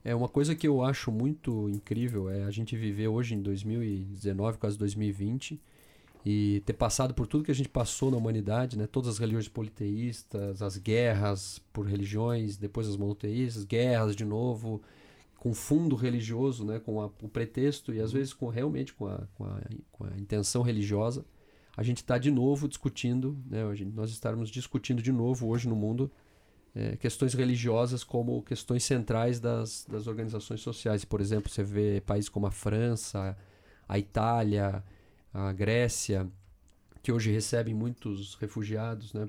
É 0.07 0.15
uma 0.15 0.29
coisa 0.29 0.55
que 0.55 0.69
eu 0.69 0.85
acho 0.85 1.11
muito 1.11 1.69
incrível 1.69 2.31
é 2.31 2.45
a 2.45 2.51
gente 2.53 2.77
viver 2.77 3.09
hoje 3.09 3.35
em 3.35 3.43
2019, 3.43 4.57
quase 4.57 4.79
2020, 4.79 5.61
e 6.25 6.63
ter 6.65 6.75
passado 6.75 7.13
por 7.13 7.27
tudo 7.27 7.43
que 7.43 7.51
a 7.51 7.55
gente 7.55 7.69
passou 7.69 8.09
na 8.09 8.17
humanidade, 8.17 8.79
né? 8.79 8.87
Todas 8.87 9.09
as 9.11 9.19
religiões 9.19 9.49
politeístas, 9.49 10.63
as 10.63 10.77
guerras 10.77 11.61
por 11.73 11.87
religiões, 11.87 12.57
depois 12.57 12.87
as 12.87 12.97
monoteístas, 12.97 13.65
guerras 13.65 14.15
de 14.15 14.25
novo, 14.25 14.81
com 15.41 15.53
fundo 15.53 15.97
religioso, 15.97 16.65
né? 16.65 16.79
Com 16.79 17.01
a, 17.01 17.07
o 17.07 17.29
pretexto 17.29 17.93
e 17.93 18.01
às 18.01 18.13
vezes 18.13 18.33
com 18.33 18.47
realmente 18.47 18.95
com 18.95 19.09
a, 19.09 19.27
com 19.35 19.45
a, 19.45 19.61
com 19.91 20.05
a 20.05 20.17
intenção 20.17 20.63
religiosa, 20.63 21.25
a 21.77 21.83
gente 21.83 21.97
está 21.97 22.17
de 22.17 22.31
novo 22.31 22.69
discutindo, 22.69 23.37
né? 23.45 23.63
Nós 23.93 24.13
estarmos 24.13 24.51
discutindo 24.51 25.03
de 25.03 25.11
novo 25.11 25.49
hoje 25.49 25.69
no 25.69 25.75
mundo 25.75 26.13
é, 26.77 26.95
questões 26.97 27.33
religiosas 27.33 28.05
como 28.05 28.43
questões 28.43 28.85
centrais 28.85 29.41
das, 29.41 29.87
das 29.89 30.07
organizações 30.07 30.61
sociais. 30.61 31.07
Por 31.07 31.23
exemplo, 31.23 31.51
você 31.51 31.63
vê 31.63 32.03
países 32.05 32.29
como 32.29 32.47
a 32.47 32.51
França, 32.51 33.35
a 33.89 33.99
Itália, 33.99 34.85
a 35.33 35.53
Grécia, 35.53 36.29
que 37.03 37.11
hoje 37.11 37.33
recebem 37.33 37.73
muitos 37.73 38.35
refugiados 38.35 39.15
né, 39.15 39.27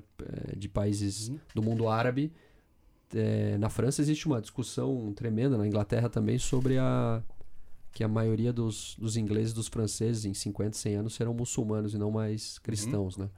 é, 0.52 0.56
de 0.56 0.68
países 0.68 1.28
uhum. 1.28 1.38
do 1.54 1.62
mundo 1.62 1.88
árabe. 1.88 2.30
É, 3.14 3.56
na 3.56 3.70
França 3.70 4.02
existe 4.02 4.26
uma 4.26 4.42
discussão 4.42 5.10
tremenda, 5.14 5.56
na 5.56 5.66
Inglaterra 5.66 6.10
também, 6.10 6.38
sobre 6.38 6.76
a 6.76 7.22
que 7.90 8.04
a 8.04 8.08
maioria 8.08 8.52
dos, 8.52 8.94
dos 8.98 9.16
ingleses 9.16 9.54
dos 9.54 9.66
franceses 9.66 10.26
em 10.26 10.34
50, 10.34 10.76
100 10.76 10.96
anos 10.96 11.14
serão 11.14 11.32
muçulmanos 11.32 11.94
e 11.94 11.98
não 11.98 12.10
mais 12.10 12.56
uhum. 12.56 12.62
cristãos, 12.62 13.16
uhum. 13.16 13.24
né? 13.24 13.30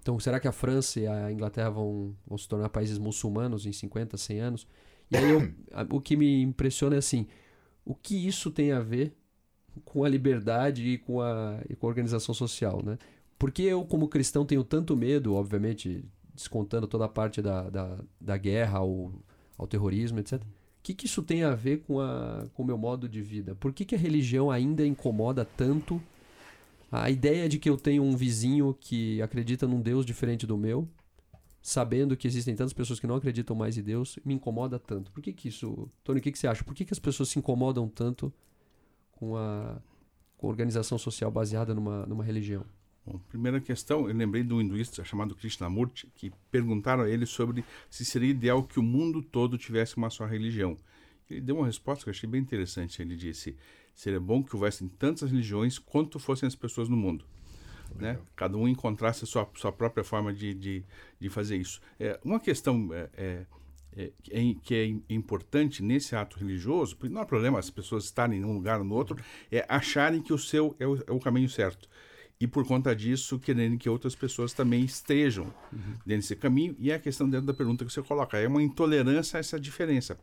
Então, 0.00 0.18
será 0.18 0.40
que 0.40 0.48
a 0.48 0.52
França 0.52 1.00
e 1.00 1.06
a 1.06 1.30
Inglaterra 1.30 1.70
vão, 1.70 2.14
vão 2.26 2.38
se 2.38 2.48
tornar 2.48 2.68
países 2.70 2.98
muçulmanos 2.98 3.66
em 3.66 3.72
50, 3.72 4.16
100 4.16 4.40
anos? 4.40 4.66
E 5.10 5.16
aí, 5.16 5.30
eu, 5.30 5.52
o 5.90 6.00
que 6.00 6.16
me 6.16 6.42
impressiona 6.42 6.96
é 6.96 6.98
assim: 6.98 7.26
o 7.84 7.94
que 7.94 8.26
isso 8.26 8.50
tem 8.50 8.72
a 8.72 8.80
ver 8.80 9.14
com 9.84 10.04
a 10.04 10.08
liberdade 10.08 10.86
e 10.86 10.98
com 10.98 11.20
a, 11.20 11.60
e 11.68 11.76
com 11.76 11.86
a 11.86 11.88
organização 11.88 12.34
social, 12.34 12.82
né? 12.84 12.98
Porque 13.38 13.62
eu, 13.62 13.84
como 13.84 14.08
cristão, 14.08 14.44
tenho 14.44 14.62
tanto 14.62 14.96
medo, 14.96 15.34
obviamente, 15.34 16.04
descontando 16.34 16.86
toda 16.86 17.06
a 17.06 17.08
parte 17.08 17.40
da, 17.40 17.70
da, 17.70 17.98
da 18.20 18.36
guerra 18.36 18.78
ao, 18.78 19.12
ao 19.56 19.66
terrorismo, 19.66 20.18
etc. 20.18 20.42
O 20.42 20.82
que, 20.82 20.94
que 20.94 21.06
isso 21.06 21.22
tem 21.22 21.42
a 21.42 21.54
ver 21.54 21.82
com, 21.82 22.00
a, 22.00 22.46
com 22.54 22.62
o 22.62 22.66
meu 22.66 22.78
modo 22.78 23.08
de 23.08 23.22
vida? 23.22 23.54
Por 23.54 23.72
que, 23.72 23.84
que 23.84 23.94
a 23.94 23.98
religião 23.98 24.50
ainda 24.50 24.86
incomoda 24.86 25.44
tanto 25.44 26.00
a 26.90 27.10
ideia 27.10 27.48
de 27.48 27.58
que 27.58 27.70
eu 27.70 27.76
tenho 27.76 28.02
um 28.02 28.16
vizinho 28.16 28.74
que 28.78 29.22
acredita 29.22 29.66
num 29.66 29.80
Deus 29.80 30.04
diferente 30.04 30.46
do 30.46 30.58
meu, 30.58 30.88
sabendo 31.62 32.16
que 32.16 32.26
existem 32.26 32.54
tantas 32.56 32.72
pessoas 32.72 32.98
que 32.98 33.06
não 33.06 33.14
acreditam 33.14 33.54
mais 33.54 33.76
em 33.76 33.82
Deus, 33.82 34.18
me 34.24 34.34
incomoda 34.34 34.78
tanto. 34.78 35.12
Por 35.12 35.22
que, 35.22 35.32
que 35.32 35.48
isso. 35.48 35.88
Tony, 36.02 36.18
o 36.20 36.22
que, 36.22 36.32
que 36.32 36.38
você 36.38 36.46
acha? 36.46 36.64
Por 36.64 36.74
que, 36.74 36.84
que 36.84 36.92
as 36.92 36.98
pessoas 36.98 37.28
se 37.28 37.38
incomodam 37.38 37.88
tanto 37.88 38.32
com 39.12 39.36
a, 39.36 39.80
com 40.36 40.48
organização 40.48 40.98
social 40.98 41.30
baseada 41.30 41.74
numa, 41.74 42.06
numa 42.06 42.24
religião? 42.24 42.64
Bom, 43.06 43.18
primeira 43.28 43.60
questão, 43.60 44.08
eu 44.08 44.14
lembrei 44.14 44.42
um 44.42 44.60
hinduísta 44.60 45.04
chamado 45.04 45.34
Krishnamurti, 45.34 46.06
que 46.14 46.32
perguntaram 46.50 47.04
a 47.04 47.08
ele 47.08 47.24
sobre 47.24 47.64
se 47.88 48.04
seria 48.04 48.30
ideal 48.30 48.62
que 48.64 48.78
o 48.78 48.82
mundo 48.82 49.22
todo 49.22 49.56
tivesse 49.56 49.96
uma 49.96 50.10
só 50.10 50.26
religião. 50.26 50.76
Ele 51.30 51.40
deu 51.40 51.56
uma 51.56 51.66
resposta 51.66 52.04
que 52.04 52.10
eu 52.10 52.12
achei 52.12 52.28
bem 52.28 52.40
interessante. 52.40 53.00
Ele 53.00 53.16
disse: 53.16 53.56
seria 54.00 54.18
bom 54.18 54.42
que 54.42 54.56
houvessem 54.56 54.88
tantas 54.88 55.30
religiões 55.30 55.78
quanto 55.78 56.18
fossem 56.18 56.46
as 56.46 56.54
pessoas 56.54 56.88
no 56.88 56.96
mundo. 56.96 57.22
Né? 57.94 58.18
Cada 58.34 58.56
um 58.56 58.66
encontrasse 58.66 59.24
a 59.24 59.26
sua, 59.26 59.46
sua 59.56 59.70
própria 59.70 60.02
forma 60.02 60.32
de, 60.32 60.54
de, 60.54 60.84
de 61.20 61.28
fazer 61.28 61.58
isso. 61.58 61.82
É, 61.98 62.18
uma 62.24 62.40
questão 62.40 62.88
é, 62.94 63.10
é, 63.14 63.46
é, 63.94 64.12
é, 64.30 64.54
que 64.62 64.74
é 64.74 65.12
importante 65.12 65.82
nesse 65.82 66.16
ato 66.16 66.38
religioso, 66.38 66.96
porque 66.96 67.12
não 67.12 67.20
há 67.20 67.26
problema 67.26 67.58
as 67.58 67.68
pessoas 67.68 68.04
estarem 68.04 68.40
em 68.40 68.44
um 68.44 68.54
lugar 68.54 68.78
ou 68.78 68.86
no 68.86 68.94
outro, 68.94 69.22
é 69.52 69.66
acharem 69.68 70.22
que 70.22 70.32
o 70.32 70.38
seu 70.38 70.74
é 70.78 70.86
o, 70.86 70.96
é 71.06 71.12
o 71.12 71.20
caminho 71.20 71.50
certo 71.50 71.86
e 72.40 72.46
por 72.46 72.66
conta 72.66 72.96
disso 72.96 73.38
querendo 73.38 73.76
que 73.76 73.88
outras 73.88 74.14
pessoas 74.14 74.52
também 74.52 74.82
estejam 74.82 75.44
uhum. 75.44 75.80
dentro 76.06 76.22
desse 76.22 76.36
caminho. 76.36 76.74
E 76.78 76.90
é 76.90 76.94
a 76.94 76.98
questão 76.98 77.28
dentro 77.28 77.46
da 77.46 77.52
pergunta 77.52 77.84
que 77.84 77.92
você 77.92 78.02
coloca. 78.02 78.38
É 78.38 78.48
uma 78.48 78.62
intolerância 78.62 79.36
a 79.36 79.40
essa 79.40 79.60
diferença 79.60 80.16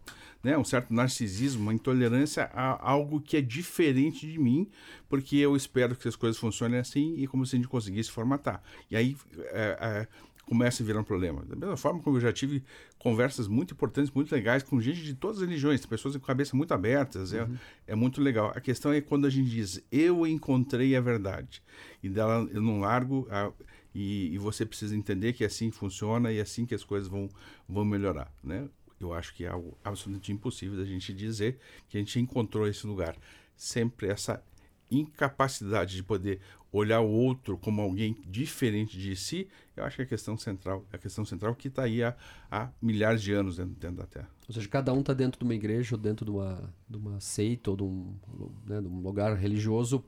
né? 0.44 0.58
Um 0.58 0.64
certo 0.64 0.94
narcisismo 0.94 1.64
uma 1.64 1.74
intolerância 1.74 2.50
a 2.54 2.90
algo 2.90 3.20
que 3.20 3.38
é 3.38 3.42
diferente 3.42 4.30
de 4.30 4.40
mim 4.40 4.70
porque 5.10 5.36
eu 5.36 5.56
espero 5.56 5.96
que 5.96 6.08
as 6.08 6.16
coisas 6.16 6.40
funcionem 6.40 6.80
assim 6.80 7.16
e 7.18 7.28
como 7.28 7.46
se 7.46 7.56
a 7.56 7.58
gente 7.58 7.68
conseguisse 7.68 8.12
formatar. 8.12 8.62
E 8.90 8.96
aí 8.96 9.16
é, 9.52 9.78
é, 9.80 10.08
começa 10.48 10.82
a 10.82 10.86
virar 10.86 11.02
um 11.02 11.04
problema. 11.04 11.44
Da 11.46 11.56
mesma 11.58 11.76
forma 11.76 12.02
como 12.02 12.16
eu 12.16 12.22
já 12.22 12.32
tive 12.32 12.64
conversas 12.98 13.50
muito 13.50 13.74
importantes, 13.74 14.10
muito 14.12 14.32
legais 14.34 14.64
com 14.64 14.80
gente 14.80 15.04
de 15.04 15.14
todas 15.14 15.38
as 15.38 15.48
religiões, 15.48 15.86
pessoas 15.86 16.16
com 16.16 16.26
cabeça 16.26 16.56
muito 16.56 16.74
abertas, 16.74 17.34
é, 17.34 17.44
uhum. 17.44 17.58
é, 17.86 17.92
é 17.92 17.96
muito 17.96 18.22
legal. 18.22 18.54
A 18.56 18.62
questão 18.62 18.94
é 18.94 19.02
quando 19.02 19.28
a 19.28 19.30
gente 19.30 19.50
diz, 19.50 19.84
eu 19.92 20.26
encontrei 20.26 20.96
a 20.96 21.02
verdade, 21.02 21.62
e 22.02 22.08
dela 22.08 22.48
eu 22.54 22.62
não 22.62 22.80
largo, 22.80 23.28
a, 23.30 23.52
e, 23.94 24.34
e, 24.34 24.38
você 24.38 24.66
precisa 24.66 24.96
entender 24.96 25.34
que 25.34 25.44
assim 25.44 25.70
funciona 25.70 26.32
e 26.32 26.40
assim 26.40 26.66
que 26.66 26.74
as 26.74 26.84
coisas 26.84 27.10
vão, 27.10 27.30
vão 27.68 27.84
melhorar, 27.84 28.32
né? 28.42 28.70
Eu 29.00 29.14
acho 29.14 29.34
que 29.34 29.44
é 29.44 29.50
algo 29.50 29.78
absolutamente 29.84 30.32
impossível 30.32 30.78
da 30.78 30.86
gente 30.86 31.14
dizer 31.14 31.60
que 31.90 31.98
a 31.98 32.00
gente 32.00 32.20
encontrou 32.20 32.68
esse 32.68 32.88
lugar. 32.88 33.16
Sempre 33.56 34.08
essa 34.08 34.44
incapacidade 34.90 35.96
de 35.96 36.04
poder 36.04 36.40
olhar 36.72 37.02
o 37.02 37.10
outro 37.10 37.58
como 37.58 37.82
alguém 37.82 38.16
diferente 38.26 38.98
de 38.98 39.16
si, 39.16 39.48
eu 39.76 39.84
acho 39.84 39.96
que 39.96 40.02
é 40.02 40.06
a 40.06 40.08
questão 40.08 40.38
central, 40.38 40.86
é 40.92 40.96
a 40.96 41.00
questão 41.00 41.24
central 41.24 41.56
que 41.56 41.68
está 41.68 41.84
aí 41.84 42.04
há, 42.04 42.16
há, 42.52 42.70
milhares 42.82 43.22
de 43.22 43.32
anos 43.34 43.58
dentro, 43.58 43.76
dentro, 43.76 43.98
da 43.98 44.06
Terra. 44.06 44.30
Ou 44.48 44.54
seja, 44.54 44.68
cada 44.68 44.94
um 44.94 45.00
está 45.00 45.14
dentro 45.14 45.40
de 45.40 45.46
uma 45.46 45.56
igreja 45.56 45.96
ou 45.96 46.02
dentro 46.02 46.26
de 46.26 46.32
uma, 46.32 46.74
de 46.90 46.98
uma 46.98 47.20
seita 47.20 47.72
ou 47.72 47.78
de 47.78 47.84
um, 47.84 48.14
né, 48.66 48.82
de 48.82 48.88
um 48.88 49.02
lugar 49.02 49.36
religioso 49.36 50.04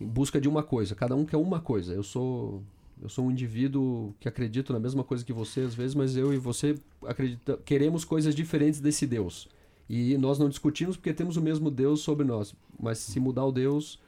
em 0.00 0.06
busca 0.06 0.40
de 0.40 0.48
uma 0.48 0.62
coisa. 0.62 0.94
Cada 0.94 1.14
um 1.14 1.24
quer 1.24 1.36
uma 1.36 1.60
coisa. 1.60 1.92
Eu 1.92 2.02
sou 2.02 2.62
eu 3.00 3.10
sou 3.10 3.26
um 3.26 3.30
indivíduo 3.30 4.14
que 4.18 4.26
acredito 4.26 4.72
na 4.72 4.80
mesma 4.80 5.04
coisa 5.04 5.24
que 5.24 5.32
você 5.32 5.60
às 5.60 5.74
vezes, 5.74 5.94
mas 5.94 6.16
eu 6.16 6.32
e 6.32 6.38
você 6.38 6.78
acredita, 7.04 7.58
queremos 7.64 8.04
coisas 8.04 8.34
diferentes 8.34 8.80
desse 8.80 9.06
Deus. 9.06 9.48
E 9.88 10.16
nós 10.18 10.38
não 10.38 10.48
discutimos 10.48 10.96
porque 10.96 11.12
temos 11.12 11.36
o 11.36 11.42
mesmo 11.42 11.70
Deus 11.70 12.00
sobre 12.00 12.26
nós. 12.26 12.54
Mas 12.78 12.98
se 12.98 13.20
mudar 13.20 13.44
o 13.44 13.52
Deus, 13.52 14.00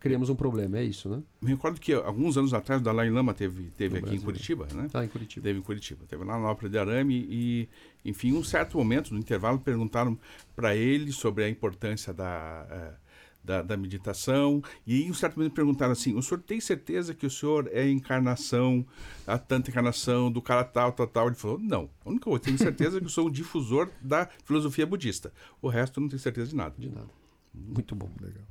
criamos 0.00 0.28
um 0.28 0.34
problema, 0.34 0.78
é 0.78 0.84
isso, 0.84 1.08
né? 1.08 1.22
Me 1.40 1.50
recordo 1.50 1.80
que 1.80 1.92
alguns 1.92 2.36
anos 2.36 2.54
atrás 2.54 2.80
o 2.80 2.84
Dalai 2.84 3.10
Lama 3.10 3.34
teve, 3.34 3.70
teve 3.76 3.96
aqui 3.96 4.02
Brasil. 4.02 4.20
em 4.20 4.24
Curitiba, 4.24 4.68
né? 4.72 4.88
Ah, 4.94 5.04
em 5.04 5.08
Curitiba. 5.08 5.44
Teve 5.44 5.58
em 5.58 5.62
Curitiba. 5.62 6.04
Teve 6.08 6.24
lá 6.24 6.38
na 6.38 6.50
Ópera 6.50 6.68
de 6.68 6.78
Arame 6.78 7.26
e, 7.28 7.68
enfim, 8.04 8.32
um 8.32 8.44
certo 8.44 8.78
momento, 8.78 9.12
no 9.12 9.18
intervalo, 9.18 9.58
perguntaram 9.58 10.18
para 10.54 10.76
ele 10.76 11.12
sobre 11.12 11.44
a 11.44 11.48
importância 11.48 12.12
da, 12.12 12.66
uh, 12.70 13.07
da, 13.48 13.62
da, 13.62 13.76
meditação 13.78 14.62
e 14.86 15.04
em 15.04 15.10
um 15.10 15.14
certo 15.14 15.38
momento 15.38 15.54
perguntaram 15.54 15.92
assim, 15.92 16.14
o 16.14 16.22
senhor 16.22 16.42
tem 16.42 16.60
certeza 16.60 17.14
que 17.14 17.24
o 17.24 17.30
senhor 17.30 17.66
é 17.72 17.80
a 17.80 17.90
encarnação, 17.90 18.86
a 19.26 19.38
tanta 19.38 19.70
encarnação 19.70 20.30
do 20.30 20.42
cara 20.42 20.62
tal, 20.62 20.92
tal, 20.92 21.06
tal? 21.06 21.26
Ele 21.28 21.34
falou, 21.34 21.58
não. 21.58 21.88
A 22.04 22.10
única 22.10 22.24
coisa, 22.26 22.36
eu 22.36 22.44
tenho 22.44 22.58
certeza 22.58 23.00
que 23.00 23.06
eu 23.06 23.10
sou 23.10 23.28
um 23.28 23.30
difusor 23.30 23.88
da 24.02 24.28
filosofia 24.44 24.86
budista. 24.86 25.32
O 25.62 25.68
resto 25.68 25.98
eu 25.98 26.02
não 26.02 26.08
tenho 26.10 26.20
certeza 26.20 26.50
de 26.50 26.56
nada. 26.56 26.74
De 26.76 26.90
nada. 26.90 27.08
Muito 27.54 27.94
bom. 27.96 28.10
Legal. 28.20 28.44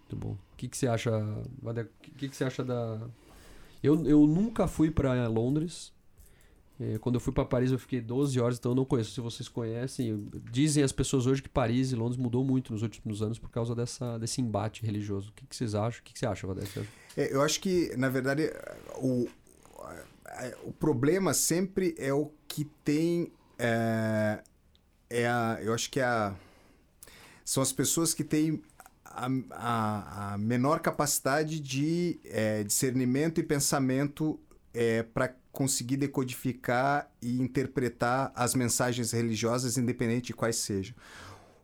Muito 0.00 0.16
bom. 0.16 0.32
O 0.32 0.56
que, 0.56 0.66
que 0.66 0.76
você 0.76 0.88
acha, 0.88 1.16
O 1.16 1.74
que, 2.02 2.28
que 2.28 2.36
você 2.36 2.42
acha 2.42 2.64
da... 2.64 3.00
Eu, 3.80 4.04
eu 4.04 4.26
nunca 4.26 4.66
fui 4.66 4.90
para 4.90 5.28
Londres. 5.28 5.92
É, 6.80 6.98
quando 6.98 7.16
eu 7.16 7.20
fui 7.20 7.30
para 7.30 7.44
Paris 7.44 7.70
eu 7.70 7.78
fiquei 7.78 8.00
12 8.00 8.40
horas, 8.40 8.58
então 8.58 8.72
eu 8.72 8.76
não 8.76 8.86
conheço. 8.86 9.10
Se 9.12 9.20
vocês 9.20 9.48
conhecem, 9.48 10.26
dizem 10.50 10.82
as 10.82 10.92
pessoas 10.92 11.26
hoje 11.26 11.42
que 11.42 11.48
Paris 11.48 11.92
e 11.92 11.96
Londres 11.96 12.16
mudou 12.16 12.42
muito 12.42 12.72
nos 12.72 12.82
últimos 12.82 13.20
anos 13.20 13.38
por 13.38 13.50
causa 13.50 13.74
dessa, 13.74 14.18
desse 14.18 14.40
embate 14.40 14.84
religioso. 14.84 15.28
O 15.28 15.32
que, 15.34 15.46
que 15.46 15.54
vocês 15.54 15.74
acham? 15.74 16.00
O 16.00 16.02
que, 16.04 16.14
que 16.14 16.18
você 16.18 16.26
acha, 16.26 16.46
Vadek? 16.46 16.88
É, 17.16 17.34
eu 17.34 17.42
acho 17.42 17.60
que, 17.60 17.94
na 17.98 18.08
verdade, 18.08 18.50
o, 18.96 19.28
o 20.64 20.72
problema 20.72 21.34
sempre 21.34 21.94
é 21.98 22.14
o 22.14 22.30
que 22.48 22.64
tem. 22.82 23.30
É, 23.58 24.42
é 25.10 25.28
a, 25.28 25.58
eu 25.60 25.74
acho 25.74 25.90
que 25.90 26.00
é 26.00 26.04
a, 26.04 26.34
são 27.44 27.62
as 27.62 27.72
pessoas 27.72 28.14
que 28.14 28.24
têm 28.24 28.62
a, 29.04 29.28
a, 29.50 30.32
a 30.34 30.38
menor 30.38 30.80
capacidade 30.80 31.60
de 31.60 32.18
é, 32.24 32.64
discernimento 32.64 33.38
e 33.38 33.42
pensamento 33.42 34.40
é, 34.72 35.02
para 35.02 35.34
conseguir 35.52 35.96
decodificar 35.96 37.10
e 37.20 37.40
interpretar 37.40 38.32
as 38.34 38.54
mensagens 38.54 39.12
religiosas, 39.12 39.76
independente 39.76 40.28
de 40.28 40.34
quais 40.34 40.56
sejam. 40.56 40.94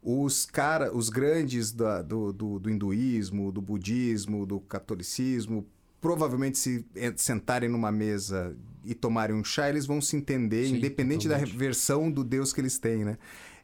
Os 0.02 0.46
cara, 0.46 0.94
os 0.94 1.08
grandes 1.08 1.72
da, 1.72 2.02
do, 2.02 2.32
do, 2.32 2.58
do 2.58 2.70
hinduísmo, 2.70 3.50
do 3.50 3.60
budismo, 3.60 4.46
do 4.46 4.60
catolicismo, 4.60 5.66
provavelmente 6.00 6.58
se 6.58 6.84
sentarem 7.16 7.68
numa 7.68 7.90
mesa 7.90 8.56
e 8.84 8.94
tomarem 8.94 9.34
um 9.34 9.42
chá, 9.42 9.68
eles 9.68 9.86
vão 9.86 10.00
se 10.00 10.16
entender, 10.16 10.66
Sim, 10.66 10.76
independente 10.76 11.26
totalmente. 11.26 11.52
da 11.52 11.58
versão 11.58 12.10
do 12.10 12.22
Deus 12.22 12.52
que 12.52 12.60
eles 12.60 12.78
têm, 12.78 13.04
né? 13.04 13.18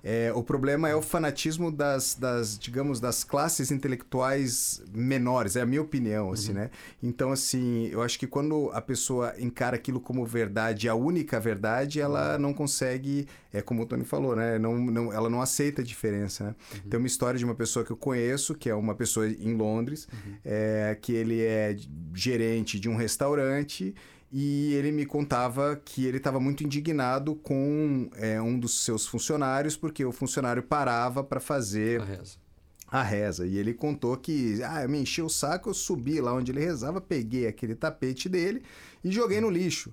É, 0.04 0.32
o 0.34 0.42
problema 0.42 0.88
é 0.88 0.96
o 0.96 1.02
fanatismo 1.02 1.70
das, 1.70 2.14
das, 2.14 2.58
digamos, 2.58 2.98
das 2.98 3.22
classes 3.22 3.70
intelectuais 3.70 4.82
menores, 4.92 5.54
é 5.54 5.60
a 5.60 5.66
minha 5.66 5.80
opinião, 5.80 6.32
assim, 6.32 6.48
uhum. 6.48 6.54
né? 6.56 6.70
Então, 7.00 7.30
assim, 7.30 7.86
eu 7.86 8.02
acho 8.02 8.18
que 8.18 8.26
quando 8.26 8.70
a 8.72 8.80
pessoa 8.80 9.32
encara 9.38 9.76
aquilo 9.76 10.00
como 10.00 10.26
verdade, 10.26 10.88
a 10.88 10.94
única 10.94 11.38
verdade, 11.38 12.00
ela 12.00 12.34
uhum. 12.34 12.40
não 12.40 12.54
consegue, 12.54 13.28
é 13.52 13.62
como 13.62 13.82
o 13.82 13.86
Tony 13.86 14.04
falou, 14.04 14.34
né? 14.34 14.58
Não, 14.58 14.76
não, 14.76 15.12
ela 15.12 15.30
não 15.30 15.40
aceita 15.40 15.82
a 15.82 15.84
diferença, 15.84 16.44
né? 16.44 16.54
Uhum. 16.74 16.90
Tem 16.90 16.98
uma 16.98 17.06
história 17.06 17.38
de 17.38 17.44
uma 17.44 17.54
pessoa 17.54 17.84
que 17.84 17.92
eu 17.92 17.96
conheço, 17.96 18.56
que 18.56 18.68
é 18.68 18.74
uma 18.74 18.96
pessoa 18.96 19.28
em 19.28 19.54
Londres, 19.54 20.08
uhum. 20.12 20.34
é, 20.44 20.98
que 21.00 21.12
ele 21.12 21.42
é 21.42 21.76
gerente 22.12 22.80
de 22.80 22.88
um 22.88 22.96
restaurante 22.96 23.94
e 24.32 24.72
ele 24.72 24.90
me 24.90 25.04
contava 25.04 25.76
que 25.84 26.06
ele 26.06 26.16
estava 26.16 26.40
muito 26.40 26.64
indignado 26.64 27.34
com 27.34 28.08
é, 28.14 28.40
um 28.40 28.58
dos 28.58 28.82
seus 28.82 29.06
funcionários, 29.06 29.76
porque 29.76 30.02
o 30.04 30.10
funcionário 30.10 30.62
parava 30.62 31.22
para 31.22 31.38
fazer 31.38 32.00
a 32.00 32.04
reza. 32.04 32.36
a 32.90 33.02
reza. 33.02 33.46
E 33.46 33.58
ele 33.58 33.74
contou 33.74 34.16
que, 34.16 34.62
ah, 34.62 34.88
me 34.88 34.98
encheu 35.02 35.26
o 35.26 35.30
saco, 35.30 35.68
eu 35.68 35.74
subi 35.74 36.18
lá 36.18 36.32
onde 36.32 36.50
ele 36.50 36.60
rezava, 36.60 36.98
peguei 36.98 37.46
aquele 37.46 37.74
tapete 37.74 38.26
dele 38.26 38.62
e 39.04 39.12
joguei 39.12 39.38
no 39.38 39.50
lixo. 39.50 39.92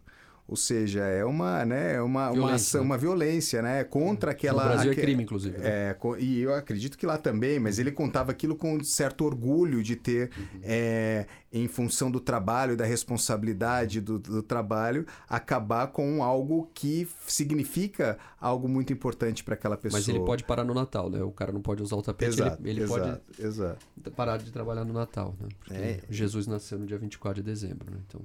Ou 0.50 0.56
seja, 0.56 1.02
é 1.02 1.24
uma, 1.24 1.64
né, 1.64 1.94
é 1.94 2.02
uma, 2.02 2.32
violência, 2.32 2.42
uma 2.42 2.56
ação, 2.56 2.82
né? 2.82 2.86
uma 2.88 2.98
violência, 2.98 3.62
né? 3.62 3.84
Contra 3.84 4.32
aquela. 4.32 4.64
No 4.64 4.70
Brasil 4.70 4.92
é 4.94 4.96
crime, 4.96 5.22
inclusive. 5.22 5.56
Né? 5.60 5.64
É, 5.64 5.98
e 6.18 6.40
eu 6.40 6.56
acredito 6.56 6.98
que 6.98 7.06
lá 7.06 7.20
também, 7.20 7.60
mas 7.60 7.78
ele 7.78 7.92
contava 7.92 8.32
aquilo 8.32 8.56
com 8.56 8.84
certo 8.84 9.26
orgulho 9.26 9.84
de 9.84 9.96
ter, 9.96 10.32
uhum. 10.36 10.60
é, 10.64 11.28
em 11.54 11.68
função 11.68 12.10
do 12.10 12.20
trabalho, 12.20 12.76
da 12.76 12.84
responsabilidade 12.84 14.02
do, 14.02 14.18
do, 14.18 14.42
trabalho, 14.42 15.06
acabar 15.30 15.86
com 15.88 16.24
algo 16.24 16.68
que 16.74 17.08
significa 17.28 18.18
algo 18.42 18.68
muito 18.68 18.92
importante 18.92 19.44
para 19.44 19.54
aquela 19.54 19.78
pessoa. 19.78 20.00
Mas 20.00 20.10
ele 20.10 20.20
pode 20.20 20.46
parar 20.46 20.64
no 20.64 20.74
Natal, 20.74 21.12
né? 21.12 21.22
O 21.22 21.32
cara 21.32 21.52
não 21.52 21.62
pode 21.62 21.84
usar 21.84 21.96
o 21.96 22.02
tapete, 22.02 22.42
exato, 22.42 22.60
ele, 22.64 22.72
ele 22.72 22.82
exato, 22.82 23.22
pode 23.38 23.48
exato. 23.48 23.86
parar 24.16 24.38
de 24.38 24.52
trabalhar 24.52 24.84
no 24.84 24.94
Natal, 24.94 25.36
né? 25.40 25.48
Porque 25.60 25.76
é. 25.76 26.00
Jesus 26.10 26.48
nasceu 26.48 26.80
no 26.80 26.88
dia 26.88 26.98
24 26.98 27.44
de 27.44 27.48
dezembro, 27.48 27.92
né? 27.92 28.00
Então. 28.08 28.20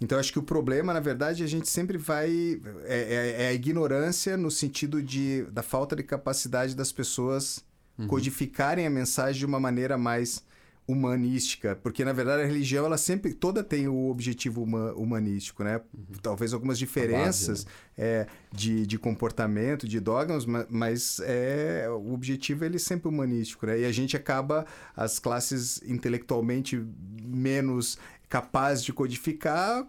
Então, 0.00 0.18
acho 0.18 0.32
que 0.32 0.38
o 0.38 0.42
problema, 0.42 0.92
na 0.92 1.00
verdade, 1.00 1.42
a 1.42 1.46
gente 1.46 1.68
sempre 1.68 1.98
vai. 1.98 2.60
É, 2.84 3.36
é, 3.38 3.44
é 3.44 3.48
a 3.48 3.52
ignorância 3.52 4.36
no 4.36 4.50
sentido 4.50 5.02
de, 5.02 5.42
da 5.50 5.62
falta 5.62 5.96
de 5.96 6.02
capacidade 6.02 6.74
das 6.74 6.92
pessoas 6.92 7.64
uhum. 7.98 8.06
codificarem 8.06 8.86
a 8.86 8.90
mensagem 8.90 9.38
de 9.38 9.46
uma 9.46 9.60
maneira 9.60 9.96
mais 9.98 10.44
humanística, 10.90 11.76
porque 11.76 12.04
na 12.04 12.12
verdade 12.12 12.42
a 12.42 12.46
religião 12.46 12.84
ela 12.84 12.98
sempre 12.98 13.32
toda 13.32 13.62
tem 13.62 13.86
o 13.86 14.08
objetivo 14.08 14.62
uma, 14.62 14.92
humanístico, 14.94 15.62
né? 15.62 15.80
Uhum. 15.94 16.16
Talvez 16.20 16.52
algumas 16.52 16.78
diferenças 16.78 17.64
base, 17.64 17.66
né? 17.96 18.04
é, 18.04 18.26
de, 18.52 18.86
de 18.86 18.98
comportamento, 18.98 19.86
de 19.86 20.00
dogmas, 20.00 20.44
mas 20.68 21.20
é 21.22 21.86
o 21.88 22.12
objetivo 22.12 22.64
ele 22.64 22.76
é 22.76 22.78
sempre 22.78 23.08
humanístico, 23.08 23.66
né? 23.66 23.80
E 23.80 23.84
a 23.84 23.92
gente 23.92 24.16
acaba 24.16 24.66
as 24.96 25.18
classes 25.20 25.80
intelectualmente 25.82 26.84
menos 27.22 27.96
capazes 28.30 28.84
de 28.84 28.92
codificar 28.92 29.84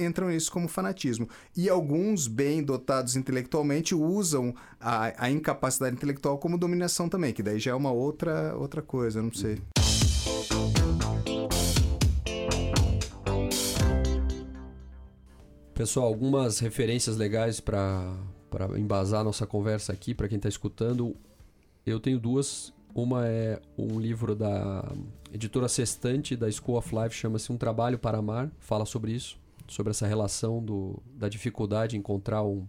entram 0.00 0.28
nisso 0.28 0.50
como 0.50 0.66
fanatismo. 0.66 1.28
E 1.56 1.68
alguns, 1.68 2.26
bem 2.26 2.60
dotados 2.60 3.14
intelectualmente, 3.14 3.94
usam 3.94 4.52
a, 4.80 5.26
a 5.26 5.30
incapacidade 5.30 5.94
intelectual 5.94 6.36
como 6.38 6.58
dominação 6.58 7.08
também, 7.08 7.32
que 7.32 7.40
daí 7.40 7.60
já 7.60 7.70
é 7.70 7.74
uma 7.74 7.92
outra, 7.92 8.56
outra 8.56 8.82
coisa, 8.82 9.22
não 9.22 9.32
sei. 9.32 9.62
Pessoal, 15.72 16.06
algumas 16.06 16.58
referências 16.58 17.16
legais 17.16 17.60
para 17.60 18.16
embasar 18.76 19.22
nossa 19.22 19.46
conversa 19.46 19.92
aqui, 19.92 20.12
para 20.12 20.26
quem 20.26 20.36
está 20.36 20.48
escutando. 20.48 21.16
Eu 21.86 22.00
tenho 22.00 22.18
duas 22.18 22.73
uma 22.94 23.26
é 23.26 23.60
um 23.76 23.98
livro 23.98 24.36
da 24.36 24.90
editora 25.32 25.68
Sextante, 25.68 26.36
da 26.36 26.50
School 26.50 26.78
of 26.78 26.94
Life, 26.94 27.14
chama-se 27.14 27.50
Um 27.50 27.56
Trabalho 27.56 27.98
para 27.98 28.18
Amar. 28.18 28.50
Fala 28.60 28.86
sobre 28.86 29.12
isso, 29.12 29.36
sobre 29.66 29.90
essa 29.90 30.06
relação 30.06 30.64
do, 30.64 31.02
da 31.14 31.28
dificuldade 31.28 31.96
em 31.96 31.98
encontrar 31.98 32.44
um, 32.44 32.66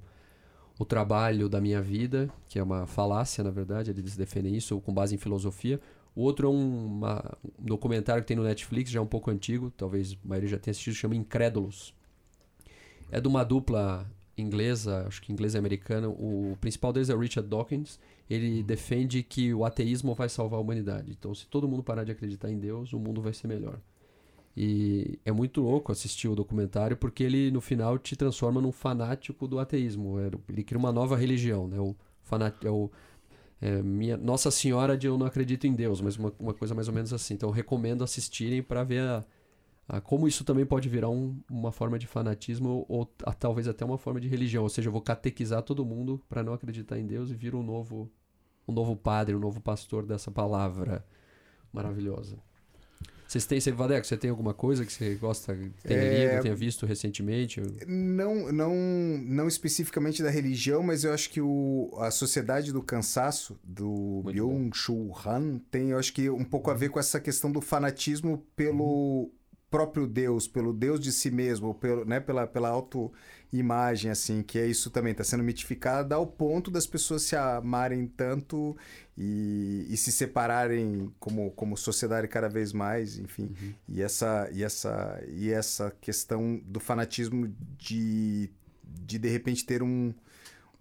o 0.79 0.83
trabalho 0.83 1.47
da 1.47 1.61
minha 1.61 1.81
vida, 1.81 2.27
que 2.49 2.57
é 2.57 2.63
uma 2.63 2.87
falácia, 2.87 3.43
na 3.43 3.51
verdade, 3.51 3.91
eles 3.91 4.17
defendem 4.17 4.55
isso 4.55 4.79
com 4.81 4.91
base 4.91 5.13
em 5.13 5.17
filosofia. 5.17 5.79
O 6.15 6.23
outro 6.23 6.47
é 6.47 6.49
um, 6.49 6.85
uma, 6.85 7.37
um 7.59 7.65
documentário 7.65 8.23
que 8.23 8.27
tem 8.27 8.37
no 8.37 8.43
Netflix, 8.43 8.89
já 8.89 8.99
é 8.99 9.03
um 9.03 9.07
pouco 9.07 9.29
antigo, 9.29 9.71
talvez 9.77 10.13
a 10.13 10.27
maioria 10.27 10.49
já 10.49 10.57
tenha 10.57 10.71
assistido, 10.71 10.95
chama 10.95 11.15
Incrédulos. 11.15 11.93
É 13.11 13.21
de 13.21 13.27
uma 13.27 13.43
dupla 13.43 14.09
inglesa, 14.37 15.05
acho 15.07 15.21
que 15.21 15.31
inglesa 15.31 15.57
e 15.57 15.59
americana. 15.59 16.09
O 16.09 16.57
principal 16.59 16.91
deles 16.91 17.09
é 17.09 17.15
o 17.15 17.19
Richard 17.19 17.47
Dawkins. 17.47 17.99
Ele 18.29 18.63
defende 18.63 19.21
que 19.21 19.53
o 19.53 19.63
ateísmo 19.65 20.15
vai 20.15 20.29
salvar 20.29 20.57
a 20.57 20.61
humanidade. 20.61 21.11
Então, 21.11 21.33
se 21.35 21.47
todo 21.47 21.67
mundo 21.67 21.83
parar 21.83 22.03
de 22.03 22.11
acreditar 22.11 22.49
em 22.49 22.57
Deus, 22.57 22.93
o 22.93 22.99
mundo 22.99 23.21
vai 23.21 23.33
ser 23.33 23.47
melhor. 23.47 23.79
E 24.57 25.19
é 25.25 25.31
muito 25.31 25.61
louco 25.61 25.91
assistir 25.91 26.27
o 26.27 26.35
documentário 26.35 26.95
porque 26.95 27.23
ele, 27.23 27.51
no 27.51 27.59
final, 27.59 27.99
te 27.99 28.15
transforma 28.15 28.61
num 28.61 28.71
fanático 28.71 29.47
do 29.47 29.59
ateísmo. 29.59 30.19
É, 30.19 30.31
ele 30.49 30.63
cria 30.63 30.79
uma 30.79 30.91
nova 30.91 31.15
religião, 31.15 31.67
né? 31.67 31.79
O 31.79 31.95
fanat... 32.23 32.55
é 32.65 32.69
o 32.69 32.89
é, 33.61 33.81
minha 33.81 34.17
Nossa 34.17 34.49
Senhora 34.49 34.97
de 34.97 35.07
Eu 35.07 35.17
Não 35.17 35.25
Acredito 35.25 35.67
em 35.67 35.73
Deus, 35.73 36.01
mas 36.01 36.17
uma, 36.17 36.33
uma 36.39 36.53
coisa 36.53 36.73
mais 36.73 36.87
ou 36.87 36.93
menos 36.93 37.11
assim. 37.13 37.33
Então, 37.33 37.49
recomendo 37.51 38.03
assistirem 38.03 38.63
para 38.63 38.83
ver 38.83 39.01
a, 39.01 39.25
a, 39.87 40.01
como 40.01 40.27
isso 40.27 40.43
também 40.43 40.65
pode 40.65 40.89
virar 40.89 41.09
um, 41.09 41.39
uma 41.49 41.71
forma 41.71 41.99
de 41.99 42.07
fanatismo 42.07 42.85
ou 42.89 43.11
a, 43.23 43.33
talvez 43.33 43.67
até 43.67 43.85
uma 43.85 43.97
forma 43.97 44.19
de 44.19 44.27
religião. 44.27 44.63
Ou 44.63 44.69
seja, 44.69 44.89
eu 44.89 44.91
vou 44.91 45.01
catequizar 45.01 45.61
todo 45.61 45.85
mundo 45.85 46.21
para 46.27 46.43
não 46.43 46.53
acreditar 46.53 46.97
em 46.97 47.05
Deus 47.05 47.29
e 47.29 47.35
vir 47.35 47.53
um 47.53 47.63
novo, 47.63 48.11
um 48.67 48.73
novo 48.73 48.95
padre, 48.95 49.35
um 49.35 49.39
novo 49.39 49.61
pastor 49.61 50.05
dessa 50.05 50.31
palavra 50.31 51.05
maravilhosa. 51.71 52.37
Vocês 53.27 53.45
têm, 53.45 53.59
você, 53.59 53.71
Vadeco, 53.71 54.05
você 54.05 54.15
tem 54.15 54.29
alguma 54.29 54.53
coisa 54.53 54.85
que 54.85 54.93
você 54.93 55.15
gosta, 55.15 55.57
tenha 55.83 55.99
é... 55.99 56.31
lido, 56.31 56.43
tenha 56.43 56.55
visto 56.55 56.85
recentemente? 56.85 57.59
Não, 57.87 58.51
não, 58.51 58.75
não 58.75 59.47
especificamente 59.47 60.21
da 60.21 60.29
religião, 60.29 60.83
mas 60.83 61.03
eu 61.03 61.11
acho 61.11 61.31
que 61.31 61.41
o, 61.41 61.91
a 61.99 62.11
Sociedade 62.11 62.71
do 62.71 62.83
Cansaço, 62.83 63.59
do 63.63 64.21
Byung-Chul 64.25 65.11
Han, 65.25 65.59
tem, 65.71 65.89
eu 65.89 65.97
acho 65.97 66.13
que 66.13 66.29
um 66.29 66.45
pouco 66.45 66.69
a 66.69 66.75
ver 66.75 66.89
com 66.89 66.99
essa 66.99 67.19
questão 67.19 67.51
do 67.51 67.61
fanatismo 67.61 68.45
pelo 68.55 68.83
uhum. 68.83 69.31
Próprio 69.75 70.07
Deus, 70.07 70.47
pelo 70.47 70.71
Deus 70.71 71.01
de 71.01 71.11
si 71.11 71.29
mesmo, 71.29 71.73
pelo, 71.73 72.05
né, 72.05 72.21
pela, 72.21 72.47
pela 72.47 72.69
auto 72.69 73.11
imagem, 73.51 74.09
assim, 74.09 74.41
que 74.41 74.57
é 74.57 74.65
isso 74.65 74.89
também, 74.89 75.11
está 75.11 75.21
sendo 75.21 75.43
mitificada 75.43 76.15
ao 76.15 76.25
ponto 76.25 76.71
das 76.71 76.87
pessoas 76.87 77.23
se 77.23 77.35
amarem 77.35 78.07
tanto 78.07 78.75
e, 79.17 79.85
e 79.89 79.97
se 79.97 80.13
separarem 80.13 81.11
como, 81.19 81.51
como 81.51 81.75
sociedade 81.75 82.25
cada 82.29 82.47
vez 82.47 82.71
mais, 82.71 83.19
enfim. 83.19 83.53
Uhum. 83.61 83.73
E, 83.89 84.01
essa, 84.01 84.49
e, 84.53 84.63
essa, 84.63 85.21
e 85.27 85.51
essa 85.51 85.93
questão 85.99 86.61
do 86.65 86.79
fanatismo 86.79 87.53
de, 87.77 88.49
de, 88.81 89.19
de 89.19 89.27
repente, 89.27 89.65
ter 89.65 89.83
um, 89.83 90.13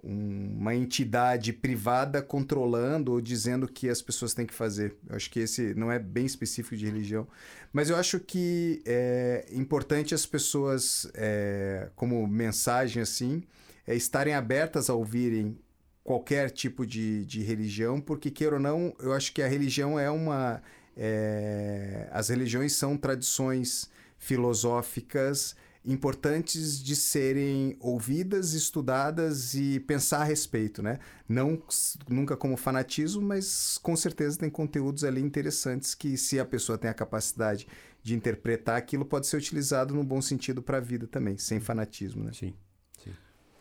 uma 0.07 0.75
entidade 0.75 1.53
privada 1.53 2.21
controlando 2.21 3.13
ou 3.13 3.21
dizendo 3.21 3.65
o 3.65 3.69
que 3.69 3.89
as 3.89 4.03
pessoas 4.03 4.35
têm 4.35 4.45
que 4.45 4.53
fazer. 4.53 4.95
Eu 5.09 5.17
acho 5.17 5.31
que 5.31 5.41
esse 5.41 5.75
não 5.75 5.91
é 5.91 5.99
bem 5.99 6.27
específico 6.27 6.77
de 6.77 6.85
religião, 6.85 7.27
mas 7.73 7.89
eu 7.89 7.97
acho 7.97 8.21
que 8.21 8.83
é 8.85 9.47
importante 9.53 10.15
as 10.15 10.27
pessoas, 10.27 11.11
é, 11.15 11.89
como 11.97 12.27
mensagem 12.27 13.03
assim, 13.03 13.43
é, 13.87 13.95
estarem 13.95 14.35
abertas 14.35 14.91
a 14.91 14.95
ouvirem 14.95 15.59
qualquer 16.03 16.51
tipo 16.51 16.87
de, 16.87 17.25
de 17.25 17.43
religião, 17.43 17.99
porque 17.99 18.31
queira 18.31 18.57
ou 18.57 18.61
não, 18.61 18.95
eu 19.01 19.15
acho 19.15 19.33
que 19.33 19.43
a 19.43 19.49
religião 19.49 19.99
é 19.99 20.11
uma. 20.11 20.63
É, 20.97 22.09
as 22.13 22.29
religiões 22.29 22.75
são 22.75 22.97
tradições 22.97 23.91
filosóficas 24.19 25.57
importantes 25.85 26.83
de 26.83 26.97
serem 26.97 27.77
ouvidas, 27.79 28.55
estudadas 28.55 29.55
e 29.55 29.79
pensar 29.81 30.23
a 30.23 30.25
respeito, 30.25 30.83
né? 30.83 30.99
Não 31.29 31.63
nunca 32.09 32.37
como 32.37 32.57
fanatismo, 32.57 33.21
mas 33.21 33.79
com 33.79 33.95
certeza 33.95 34.39
tem 34.39 34.49
conteúdos 34.49 35.05
ali 35.05 35.21
interessantes 35.21 35.95
que 35.95 36.17
se 36.17 36.41
a 36.41 36.45
pessoa 36.45 36.79
tem 36.79 36.91
a 36.91 36.95
capacidade 36.95 37.67
de 38.03 38.15
interpretar 38.15 38.77
aquilo 38.77 39.05
pode 39.05 39.27
ser 39.27 39.37
utilizado 39.37 39.95
no 39.95 40.05
bom 40.05 40.21
sentido 40.21 40.63
para 40.63 40.79
a 40.79 40.81
vida 40.81 41.07
também, 41.07 41.37
sem 41.37 41.61
fanatismo, 41.61 42.25
né? 42.25 42.33
Sim. 42.33 42.55
Sim. 43.03 43.13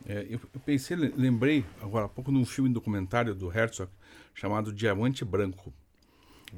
É, 0.05 0.23
eu, 0.29 0.39
eu, 0.53 0.59
pensei, 0.65 0.95
lembrei 0.95 1.65
agora 1.81 2.05
há 2.05 2.09
pouco 2.09 2.31
num 2.31 2.45
filme 2.45 2.69
documentário 2.69 3.35
do 3.35 3.51
Herzog 3.51 3.91
chamado 4.33 4.71
Diamante 4.73 5.23
Branco. 5.25 5.73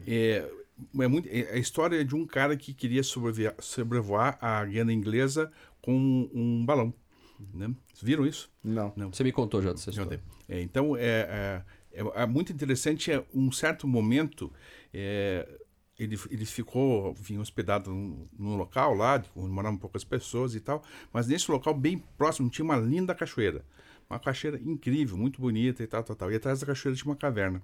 É, 0.07 0.49
é 0.99 1.07
muito, 1.07 1.27
é 1.29 1.53
a 1.53 1.57
história 1.57 2.03
de 2.03 2.15
um 2.15 2.25
cara 2.25 2.55
que 2.55 2.73
queria 2.73 3.01
sobrevoar 3.03 4.37
a 4.41 4.63
Guiana 4.65 4.91
Inglesa 4.91 5.51
com 5.81 6.29
um, 6.33 6.65
balão. 6.65 6.93
Né? 7.53 7.73
Viram 8.01 8.25
isso? 8.25 8.49
Não. 8.63 8.93
Não. 8.95 9.13
Você 9.13 9.23
me 9.23 9.31
contou 9.31 9.61
já 9.61 9.71
dessa 9.71 9.89
história. 9.89 10.21
É, 10.47 10.61
então, 10.61 10.95
é, 10.95 11.01
é, 11.01 11.63
é, 11.93 12.23
é, 12.23 12.25
muito 12.25 12.51
interessante. 12.51 13.11
É 13.11 13.23
um 13.33 13.51
certo 13.51 13.87
momento, 13.87 14.51
é, 14.93 15.47
ele, 15.97 16.17
ele 16.29 16.45
ficou 16.45 17.11
enfim, 17.11 17.37
hospedado 17.37 17.89
num, 17.89 18.27
num 18.37 18.57
local 18.57 18.93
lá, 18.93 19.23
onde 19.35 19.51
moravam 19.51 19.77
poucas 19.77 20.03
pessoas 20.03 20.55
e 20.55 20.59
tal, 20.59 20.83
mas 21.11 21.27
nesse 21.27 21.49
local 21.49 21.73
bem 21.73 22.03
próximo 22.17 22.49
tinha 22.49 22.65
uma 22.65 22.77
linda 22.77 23.15
cachoeira. 23.15 23.63
Uma 24.09 24.19
cachoeira 24.19 24.59
incrível, 24.61 25.17
muito 25.17 25.41
bonita 25.41 25.81
e 25.81 25.87
tal, 25.87 26.03
tal, 26.03 26.15
tal. 26.15 26.31
E 26.31 26.35
atrás 26.35 26.59
da 26.59 26.65
cachoeira 26.65 26.97
tinha 26.97 27.09
uma 27.09 27.15
caverna. 27.15 27.61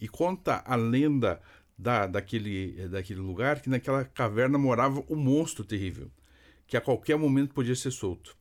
E 0.00 0.08
conta 0.08 0.62
a 0.66 0.76
lenda 0.76 1.40
da, 1.80 2.06
daquele, 2.06 2.88
daquele 2.88 3.20
lugar 3.20 3.60
que 3.60 3.70
naquela 3.70 4.04
caverna 4.04 4.58
morava 4.58 5.02
um 5.08 5.16
monstro 5.16 5.64
terrível, 5.64 6.10
que 6.66 6.76
a 6.76 6.80
qualquer 6.80 7.16
momento 7.16 7.54
podia 7.54 7.74
ser 7.74 7.90
solto. 7.90 8.36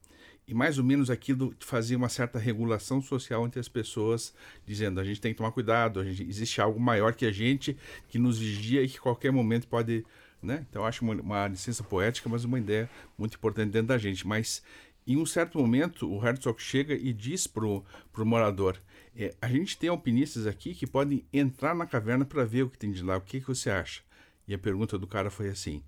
E 0.46 0.54
mais 0.54 0.78
ou 0.78 0.84
menos 0.84 1.10
aquilo 1.10 1.56
fazia 1.60 1.96
uma 1.96 2.10
certa 2.10 2.38
regulação 2.38 3.02
social 3.02 3.46
entre 3.46 3.60
as 3.60 3.70
pessoas, 3.70 4.34
dizendo 4.66 5.00
a 5.00 5.04
gente 5.04 5.22
tem 5.22 5.32
que 5.32 5.38
tomar 5.38 5.52
cuidado, 5.52 6.04
gente, 6.04 6.28
existe 6.28 6.60
algo 6.60 6.80
maior 6.80 7.14
que 7.14 7.26
a 7.26 7.32
gente 7.32 7.78
que 8.10 8.20
nos 8.20 8.38
vigia 8.38 8.82
e 8.84 8.90
que 8.90 8.98
a 8.98 9.02
qualquer 9.02 9.32
momento 9.32 9.68
pode. 9.68 10.06
Né? 10.42 10.66
Então, 10.70 10.86
acho 10.86 11.04
uma, 11.04 11.14
uma 11.14 11.48
licença 11.48 11.84
poética, 11.84 12.30
mas 12.30 12.46
uma 12.46 12.58
ideia 12.58 12.90
muito 13.18 13.36
importante 13.36 13.72
dentro 13.72 13.90
da 13.90 13.98
gente. 13.98 14.26
Mas, 14.26 14.64
em 15.10 15.18
um 15.18 15.26
certo 15.26 15.58
momento, 15.58 16.08
o 16.08 16.24
Herzog 16.26 16.62
chega 16.62 16.94
e 16.94 17.12
diz 17.12 17.48
para 17.48 17.66
o 17.66 17.84
morador: 18.20 18.80
é, 19.16 19.34
a 19.42 19.48
gente 19.48 19.78
tem 19.78 19.90
alpinistas 19.90 20.46
aqui 20.46 20.76
que 20.76 20.86
podem 20.86 21.26
entrar 21.34 21.74
na 21.76 21.86
caverna 21.86 22.26
para 22.26 22.46
ver 22.46 22.64
o 22.64 22.70
que 22.70 22.78
tem 22.78 22.92
de 22.92 23.04
lá. 23.04 23.18
O 23.18 23.22
que, 23.22 23.42
que 23.42 23.48
você 23.48 23.70
acha? 23.70 24.02
E 24.48 24.54
a 24.54 24.58
pergunta 24.58 24.98
do 24.98 25.08
cara 25.08 25.30
foi 25.30 25.50
assim: 25.50 25.84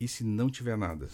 e 0.00 0.08
se 0.08 0.24
não 0.24 0.50
tiver 0.50 0.76
nada? 0.76 1.08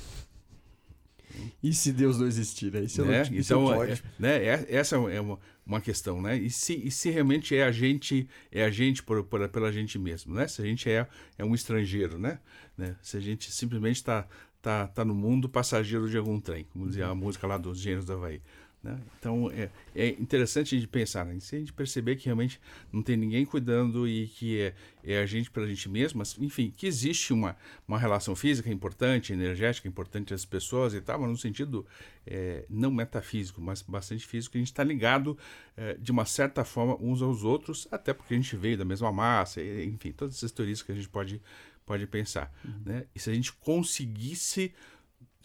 E 1.62 1.72
se 1.72 1.92
Deus 1.92 2.18
não 2.18 2.26
existir, 2.26 2.72
né? 2.72 2.80
Isso 2.85 3.04
né? 3.04 3.24
Não, 3.24 3.38
então, 3.38 3.83
é, 3.83 3.92
é, 3.92 3.98
né? 4.18 4.44
É, 4.44 4.66
essa 4.68 4.96
é 4.96 5.20
uma, 5.20 5.38
uma 5.66 5.80
questão, 5.80 6.22
né? 6.22 6.37
E 6.37 6.50
se, 6.50 6.74
e 6.74 6.90
se 6.90 7.11
realmente 7.11 7.57
é 7.57 7.64
a 7.64 7.72
gente, 7.72 8.28
é 8.52 8.64
a 8.64 8.70
gente 8.70 9.02
por, 9.02 9.24
por, 9.24 9.46
pela 9.48 9.72
gente 9.72 9.98
mesmo, 9.98 10.35
né? 10.35 10.46
Se 10.46 10.62
a 10.62 10.64
gente 10.64 10.88
é, 10.88 11.07
é 11.37 11.44
um 11.44 11.54
estrangeiro, 11.54 12.18
né? 12.18 12.38
né? 12.76 12.96
Se 13.02 13.16
a 13.16 13.20
gente 13.20 13.50
simplesmente 13.50 13.96
está 13.96 14.26
tá, 14.64 14.87
tá 14.87 15.05
no 15.05 15.14
mundo 15.14 15.46
passageiro 15.46 16.09
de 16.09 16.16
algum 16.16 16.40
trem, 16.40 16.64
como 16.72 16.88
dizia 16.88 17.07
a 17.07 17.14
música 17.14 17.46
lá 17.46 17.59
dos 17.59 17.79
Gênios 17.79 18.07
da 18.07 18.14
Havaí. 18.14 18.40
Né? 18.83 18.98
Então 19.18 19.50
é, 19.50 19.70
é 19.94 20.09
interessante 20.09 20.74
a 20.74 20.79
gente 20.79 20.88
pensar, 20.88 21.24
né? 21.27 21.38
se 21.38 21.57
a 21.57 21.59
gente 21.59 21.72
perceber 21.72 22.16
que 22.16 22.27
realmente 22.27 22.59
não 22.90 23.03
tem 23.03 23.16
ninguém 23.16 23.44
cuidando 23.44 24.09
e 24.09 24.27
que 24.27 24.61
é, 24.61 24.74
é 25.03 25.18
a 25.18 25.27
gente 25.27 25.50
pela 25.50 25.66
gente 25.66 25.88
mesmo, 25.88 26.18
mas, 26.18 26.37
enfim, 26.38 26.72
que 26.74 26.87
existe 26.87 27.33
uma, 27.33 27.57
uma 27.87 27.98
relação 27.98 28.35
física 28.35 28.70
importante, 28.70 29.35
energética 29.35 29.87
importante 29.87 30.33
as 30.33 30.46
pessoas 30.46 30.94
e 30.94 31.00
tal, 31.00 31.18
mas 31.18 31.31
no 31.31 31.37
sentido 31.37 31.87
é, 32.27 32.64
não 32.68 32.90
metafísico, 32.90 33.61
mas 33.61 33.83
bastante 33.83 34.27
físico, 34.27 34.57
a 34.57 34.59
gente 34.59 34.70
está 34.70 34.85
ligado 34.85 35.37
é, 35.77 35.94
de 35.94 36.11
uma 36.11 36.24
certa 36.24 36.64
forma 36.64 36.96
uns 37.00 37.20
aos 37.22 37.42
outros, 37.42 37.88
até 37.90 38.12
porque 38.14 38.33
a 38.33 38.37
gente 38.37 38.57
veio 38.57 38.79
da 38.79 38.85
mesma 38.85 39.11
massa, 39.12 39.62
enfim, 39.62 40.12
todas 40.12 40.37
essas 40.37 40.53
teorias 40.53 40.83
que 40.83 40.92
a 40.92 40.94
gente 40.94 41.09
pode, 41.09 41.40
pode 41.85 42.07
pensar. 42.07 42.53
Uhum. 42.64 42.83
Né? 42.85 43.07
E 43.14 43.18
se 43.18 43.31
a 43.31 43.35
gente 43.35 43.53
conseguisse 43.53 44.73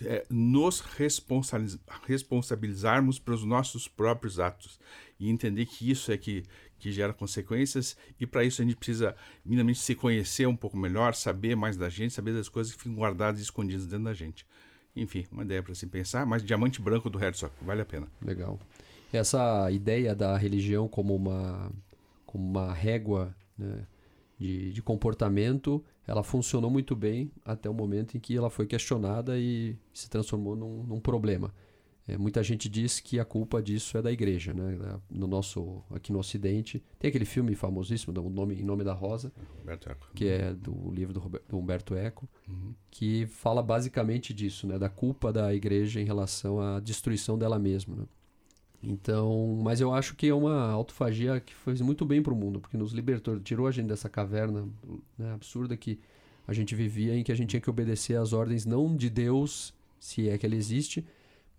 é, 0.02 0.25
nos 0.30 0.82
responsabilizarmos 2.08 3.19
pelos 3.19 3.43
nossos 3.43 3.88
próprios 3.88 4.39
atos 4.39 4.80
e 5.19 5.30
entender 5.30 5.65
que 5.65 5.89
isso 5.89 6.12
é 6.12 6.17
que, 6.17 6.45
que 6.78 6.91
gera 6.91 7.13
consequências 7.13 7.97
e 8.19 8.25
para 8.25 8.43
isso 8.43 8.62
a 8.62 8.65
gente 8.65 8.78
precisa 8.78 9.15
minimamente 9.43 9.80
se 9.80 9.95
conhecer 9.95 10.47
um 10.47 10.56
pouco 10.56 10.78
melhor, 10.78 11.13
saber 11.13 11.56
mais 11.56 11.75
da 11.75 11.89
gente, 11.89 12.13
saber 12.13 12.34
das 12.34 12.47
coisas 12.47 12.73
que 12.73 12.80
ficam 12.82 12.95
guardadas 12.95 13.39
e 13.39 13.43
escondidas 13.43 13.86
dentro 13.86 14.06
da 14.06 14.13
gente. 14.13 14.45
Enfim, 14.95 15.25
uma 15.32 15.43
ideia 15.43 15.62
para 15.62 15.75
se 15.75 15.86
pensar, 15.86 16.25
mas 16.25 16.43
diamante 16.43 16.82
branco 16.82 17.10
do 17.10 17.21
Herzog, 17.21 17.54
vale 17.62 17.82
a 17.82 17.86
pena. 17.86 18.08
Legal. 18.21 18.60
Essa 19.12 19.69
ideia 19.71 20.15
da 20.15 20.38
religião 20.38 20.88
como 20.88 21.15
uma, 21.15 21.71
como 22.25 22.47
uma 22.47 22.73
régua 22.73 23.36
né, 23.58 23.86
de, 24.39 24.71
de 24.71 24.82
comportamento 24.82 25.84
ela 26.10 26.24
funcionou 26.24 26.72
muito 26.72 26.95
bem 26.95 27.32
até 27.45 27.69
o 27.69 27.74
momento 27.74 28.17
em 28.17 28.19
que 28.19 28.36
ela 28.36 28.50
foi 28.50 28.65
questionada 28.65 29.38
e 29.38 29.78
se 29.93 30.10
transformou 30.10 30.56
num, 30.56 30.82
num 30.82 31.00
problema. 31.00 31.54
É, 32.08 32.17
muita 32.17 32.41
gente 32.41 32.67
diz 32.67 33.00
que 33.00 33.19
a 33.19 33.26
culpa 33.26 33.62
disso 33.62 33.95
é 33.95 34.02
da 34.02 34.12
igreja, 34.12 34.52
né? 34.52 35.00
No 35.08 35.28
nosso, 35.28 35.84
aqui 35.91 36.12
no 36.12 36.17
Ocidente, 36.17 36.84
tem 36.98 37.10
aquele 37.10 37.26
filme 37.26 37.54
famosíssimo, 37.54 38.12
do 38.12 38.28
nome, 38.28 38.60
Em 38.60 38.63
Nome 38.63 38.84
da 38.84 38.93
Rosa, 38.93 39.32
que 40.15 40.28
é 40.28 40.52
do 40.52 40.91
livro 40.91 41.13
do, 41.13 41.19
Robert, 41.19 41.43
do 41.48 41.60
Humberto 41.60 41.93
Eco, 41.93 42.28
uhum. 42.48 42.74
que 42.89 43.28
fala 43.28 43.62
basicamente 43.62 44.34
disso, 44.34 44.65
né? 44.65 44.80
Da 44.80 44.89
culpa 44.89 45.32
da 45.32 45.54
igreja 45.54 46.02
em 46.02 46.06
relação 46.06 46.60
à 46.60 46.80
destruição 46.80 47.38
dela 47.38 47.60
mesma, 47.60 47.95
né? 47.95 48.04
Então, 48.82 49.60
mas 49.62 49.82
eu 49.82 49.94
acho 49.94 50.15
que 50.15 50.28
é 50.28 50.34
uma 50.34 50.72
autofagia 50.72 51.39
que 51.39 51.54
fez 51.54 51.82
muito 51.82 52.06
bem 52.06 52.22
para 52.22 52.34
o 52.34 52.36
mundo, 52.36 52.62
porque 52.62 52.78
nos 52.78 52.94
libertou, 52.94 53.39
tirou 53.39 53.68
a 53.68 53.72
gente 53.72 53.88
dessa 53.88 54.08
caverna 54.08 54.68
né, 55.18 55.34
absurda 55.34 55.76
que 55.76 56.00
a 56.48 56.54
gente 56.54 56.74
vivia, 56.74 57.15
em 57.15 57.24
que 57.24 57.32
a 57.32 57.36
gente 57.36 57.50
tinha 57.50 57.62
que 57.62 57.70
obedecer 57.70 58.15
às 58.15 58.32
ordens 58.32 58.65
não 58.65 58.96
de 58.96 59.10
Deus, 59.10 59.74
se 60.00 60.30
é 60.30 60.38
que 60.38 60.46
ele 60.46 60.56
existe, 60.56 61.06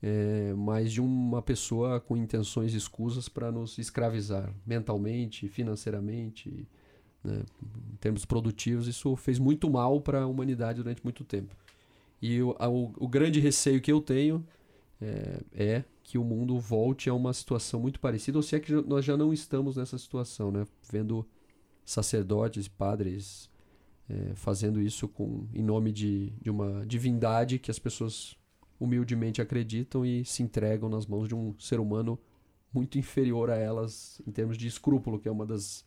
é, 0.02 0.54
mas 0.56 0.92
de 0.92 1.00
uma 1.00 1.42
pessoa 1.42 2.00
com 2.00 2.16
intenções 2.16 2.72
escusas 2.72 3.28
para 3.28 3.52
nos 3.52 3.76
escravizar 3.76 4.50
mentalmente, 4.66 5.46
financeiramente, 5.46 6.66
né, 7.22 7.42
em 7.92 7.96
termos 7.96 8.24
produtivos. 8.24 8.88
Isso 8.88 9.14
fez 9.14 9.38
muito 9.38 9.68
mal 9.68 10.00
para 10.00 10.22
a 10.22 10.26
humanidade 10.26 10.82
durante 10.82 11.04
muito 11.04 11.22
tempo. 11.22 11.54
E 12.20 12.40
o, 12.40 12.56
o, 12.58 12.92
o 13.04 13.08
grande 13.08 13.40
receio 13.40 13.80
que 13.80 13.92
eu 13.92 14.00
tenho 14.00 14.44
é, 15.00 15.40
é, 15.52 15.84
que 16.02 16.18
o 16.18 16.24
mundo 16.24 16.58
volte 16.58 17.08
a 17.08 17.14
uma 17.14 17.32
situação 17.32 17.80
muito 17.80 18.00
parecida, 18.00 18.38
ou 18.38 18.42
se 18.42 18.56
é 18.56 18.60
que 18.60 18.72
nós 18.72 19.04
já 19.04 19.16
não 19.16 19.32
estamos 19.32 19.76
nessa 19.76 19.96
situação, 19.96 20.50
né? 20.50 20.66
Vendo 20.90 21.26
sacerdotes, 21.84 22.68
padres 22.68 23.50
é, 24.08 24.34
fazendo 24.34 24.80
isso 24.80 25.08
com, 25.08 25.46
em 25.54 25.62
nome 25.62 25.92
de, 25.92 26.30
de 26.42 26.50
uma 26.50 26.84
divindade 26.84 27.58
que 27.58 27.70
as 27.70 27.78
pessoas 27.78 28.36
humildemente 28.78 29.40
acreditam 29.40 30.04
e 30.04 30.24
se 30.24 30.42
entregam 30.42 30.88
nas 30.88 31.06
mãos 31.06 31.28
de 31.28 31.34
um 31.34 31.54
ser 31.58 31.78
humano 31.78 32.18
muito 32.72 32.98
inferior 32.98 33.50
a 33.50 33.56
elas 33.56 34.20
em 34.26 34.30
termos 34.32 34.56
de 34.56 34.66
escrúpulo, 34.66 35.18
que 35.18 35.28
é 35.28 35.30
uma 35.30 35.46
das, 35.46 35.84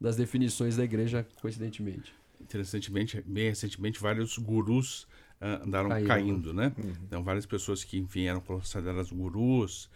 das 0.00 0.16
definições 0.16 0.76
da 0.76 0.84
igreja, 0.84 1.26
coincidentemente. 1.40 2.14
Interessantemente, 2.40 3.20
bem 3.26 3.48
recentemente, 3.48 4.00
vários 4.00 4.38
gurus 4.38 5.06
andaram 5.40 5.88
Caíram. 5.88 6.08
caindo, 6.08 6.54
né? 6.54 6.72
Uhum. 6.76 6.92
Então, 7.06 7.22
várias 7.22 7.46
pessoas 7.46 7.84
que, 7.84 7.98
enfim, 7.98 8.24
eram 8.24 8.40
consideradas 8.40 9.10
gurus, 9.10 9.88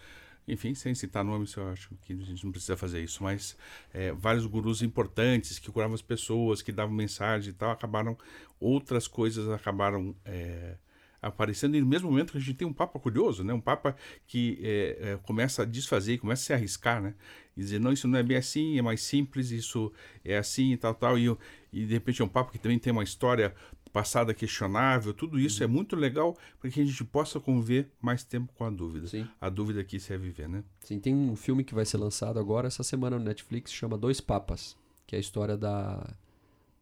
enfim, 0.46 0.74
sem 0.74 0.94
citar 0.94 1.24
nomes, 1.24 1.54
eu 1.54 1.68
acho 1.68 1.90
que 2.02 2.12
a 2.12 2.16
gente 2.16 2.44
não 2.44 2.50
precisa 2.50 2.76
fazer 2.76 3.02
isso, 3.02 3.22
mas 3.22 3.56
é, 3.92 4.12
vários 4.12 4.44
gurus 4.46 4.82
importantes 4.82 5.58
que 5.58 5.70
curavam 5.70 5.94
as 5.94 6.02
pessoas, 6.02 6.60
que 6.60 6.72
davam 6.72 6.94
mensagem 6.94 7.50
e 7.50 7.52
tal, 7.52 7.70
acabaram, 7.70 8.18
outras 8.58 9.06
coisas 9.06 9.48
acabaram 9.48 10.14
é, 10.24 10.74
aparecendo 11.22 11.76
e 11.76 11.80
no 11.80 11.86
mesmo 11.86 12.10
momento 12.10 12.32
que 12.32 12.38
a 12.38 12.40
gente 12.40 12.54
tem 12.54 12.66
um 12.66 12.72
Papa 12.72 12.98
curioso, 12.98 13.44
né? 13.44 13.54
Um 13.54 13.60
Papa 13.60 13.94
que 14.26 14.58
é, 14.60 15.12
é, 15.12 15.18
começa 15.22 15.62
a 15.62 15.64
desfazer, 15.64 16.18
começa 16.18 16.42
a 16.42 16.46
se 16.46 16.52
arriscar, 16.52 17.00
né? 17.00 17.14
E 17.56 17.60
dizer, 17.60 17.78
não, 17.78 17.92
isso 17.92 18.08
não 18.08 18.18
é 18.18 18.22
bem 18.22 18.36
assim, 18.36 18.76
é 18.78 18.82
mais 18.82 19.00
simples, 19.02 19.52
isso 19.52 19.92
é 20.24 20.36
assim 20.36 20.72
e 20.72 20.76
tal, 20.76 20.94
tal. 20.94 21.16
E, 21.16 21.36
e 21.72 21.86
de 21.86 21.94
repente 21.94 22.20
é 22.20 22.24
um 22.24 22.28
Papa 22.28 22.50
que 22.50 22.58
também 22.58 22.78
tem 22.78 22.92
uma 22.92 23.04
história 23.04 23.54
passada 23.92 24.32
questionável, 24.32 25.12
tudo 25.12 25.38
isso 25.38 25.62
uhum. 25.62 25.68
é 25.68 25.72
muito 25.72 25.94
legal 25.94 26.36
para 26.58 26.70
que 26.70 26.80
a 26.80 26.84
gente 26.84 27.04
possa 27.04 27.38
conviver 27.38 27.90
mais 28.00 28.24
tempo 28.24 28.52
com 28.54 28.64
a 28.64 28.70
dúvida. 28.70 29.06
Sim. 29.06 29.28
A 29.40 29.48
dúvida 29.48 29.80
aqui 29.80 30.00
se 30.00 30.12
é 30.12 30.18
viver, 30.18 30.48
né? 30.48 30.64
Sim, 30.80 30.98
tem 30.98 31.14
um 31.14 31.36
filme 31.36 31.62
que 31.62 31.74
vai 31.74 31.84
ser 31.84 31.98
lançado 31.98 32.38
agora 32.38 32.68
essa 32.68 32.82
semana 32.82 33.18
no 33.18 33.24
Netflix, 33.24 33.72
chama 33.72 33.98
Dois 33.98 34.20
Papas, 34.20 34.76
que 35.06 35.14
é 35.14 35.18
a 35.18 35.20
história 35.20 35.56
da 35.56 36.16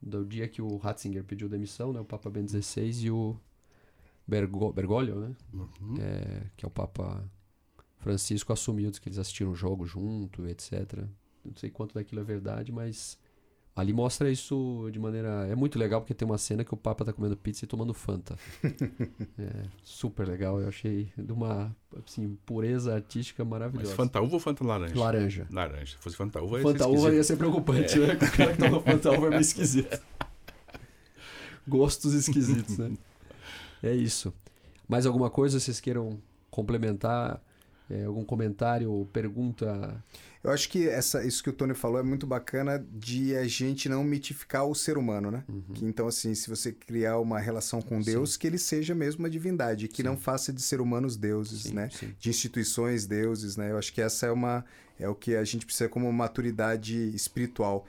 do 0.02 0.24
dia 0.24 0.48
que 0.48 0.62
o 0.62 0.78
Ratzinger 0.78 1.22
pediu 1.24 1.46
demissão, 1.46 1.92
né, 1.92 2.00
o 2.00 2.04
Papa 2.06 2.30
Ben 2.30 2.48
XVI 2.48 3.04
e 3.04 3.10
o 3.10 3.36
Bergo, 4.26 4.72
Bergoglio, 4.72 5.16
né? 5.16 5.36
Uhum. 5.52 5.96
É, 6.00 6.46
que 6.56 6.64
é 6.64 6.68
o 6.68 6.70
Papa 6.70 7.22
Francisco 7.98 8.52
assumiu, 8.52 8.90
diz 8.90 8.98
que 8.98 9.08
eles 9.08 9.18
assistiram 9.18 9.50
o 9.50 9.54
jogo 9.54 9.84
junto, 9.84 10.46
etc. 10.46 11.04
Não 11.44 11.54
sei 11.56 11.68
quanto 11.70 11.94
daquilo 11.94 12.22
é 12.22 12.24
verdade, 12.24 12.72
mas 12.72 13.18
ali 13.80 13.92
mostra 13.92 14.30
isso 14.30 14.88
de 14.92 14.98
maneira. 14.98 15.46
É 15.48 15.54
muito 15.54 15.78
legal 15.78 16.00
porque 16.00 16.14
tem 16.14 16.26
uma 16.26 16.38
cena 16.38 16.64
que 16.64 16.72
o 16.72 16.76
Papa 16.76 17.04
tá 17.04 17.12
comendo 17.12 17.36
pizza 17.36 17.64
e 17.64 17.68
tomando 17.68 17.94
Fanta. 17.94 18.36
é 19.38 19.64
super 19.82 20.28
legal, 20.28 20.60
eu 20.60 20.68
achei 20.68 21.12
de 21.16 21.32
uma 21.32 21.74
assim, 22.06 22.36
pureza 22.44 22.94
artística 22.94 23.44
maravilhosa. 23.44 23.88
Mas 23.88 23.96
Fanta 23.96 24.20
uva 24.20 24.34
ou 24.34 24.40
Fanta 24.40 24.64
laranja? 24.64 24.98
Laranja. 24.98 25.46
Laranja. 25.50 25.96
Se 25.96 26.02
fosse 26.02 26.16
Fanta 26.16 26.40
uva, 26.42 26.58
ia 26.58 26.62
Fanta 26.62 26.84
ser 26.84 26.90
uva 26.90 27.14
ia 27.14 27.24
ser 27.24 27.36
preocupante, 27.36 28.00
é. 28.00 28.06
né? 28.06 28.14
O 28.14 28.18
cara 28.18 28.52
que 28.52 28.58
toma 28.58 28.80
Fanta 28.80 29.10
uva 29.10 29.26
é 29.26 29.30
meio 29.30 29.40
esquisito. 29.40 30.00
Gostos 31.66 32.14
esquisitos, 32.14 32.78
né? 32.78 32.92
É 33.82 33.94
isso. 33.94 34.32
Mais 34.88 35.06
alguma 35.06 35.30
coisa 35.30 35.58
vocês 35.58 35.80
queiram 35.80 36.18
complementar? 36.50 37.40
É, 37.90 38.04
algum 38.04 38.24
comentário, 38.24 39.08
pergunta? 39.12 40.02
Eu 40.44 40.52
acho 40.52 40.68
que 40.68 40.88
essa, 40.88 41.24
isso 41.24 41.42
que 41.42 41.50
o 41.50 41.52
Tony 41.52 41.74
falou 41.74 41.98
é 41.98 42.02
muito 42.04 42.24
bacana 42.26 42.78
de 42.92 43.36
a 43.36 43.46
gente 43.48 43.88
não 43.88 44.04
mitificar 44.04 44.64
o 44.64 44.74
ser 44.74 44.96
humano, 44.96 45.30
né? 45.30 45.42
Uhum. 45.48 45.62
Que, 45.74 45.84
então, 45.84 46.06
assim, 46.06 46.32
se 46.34 46.48
você 46.48 46.70
criar 46.70 47.18
uma 47.18 47.40
relação 47.40 47.82
com 47.82 48.00
Deus, 48.00 48.34
sim. 48.34 48.38
que 48.38 48.46
ele 48.46 48.58
seja 48.58 48.94
mesmo 48.94 49.24
uma 49.24 49.28
divindade, 49.28 49.88
que 49.88 49.98
sim. 49.98 50.02
não 50.04 50.16
faça 50.16 50.52
de 50.52 50.62
ser 50.62 50.80
humanos 50.80 51.16
deuses, 51.16 51.64
sim, 51.64 51.74
né? 51.74 51.88
De 52.18 52.30
instituições 52.30 53.06
deuses, 53.06 53.56
né? 53.56 53.72
Eu 53.72 53.78
acho 53.78 53.92
que 53.92 54.00
essa 54.00 54.26
é 54.26 54.30
uma 54.30 54.64
é 54.98 55.08
o 55.08 55.14
que 55.14 55.34
a 55.34 55.44
gente 55.44 55.64
precisa 55.64 55.88
como 55.88 56.12
maturidade 56.12 56.94
espiritual 57.14 57.86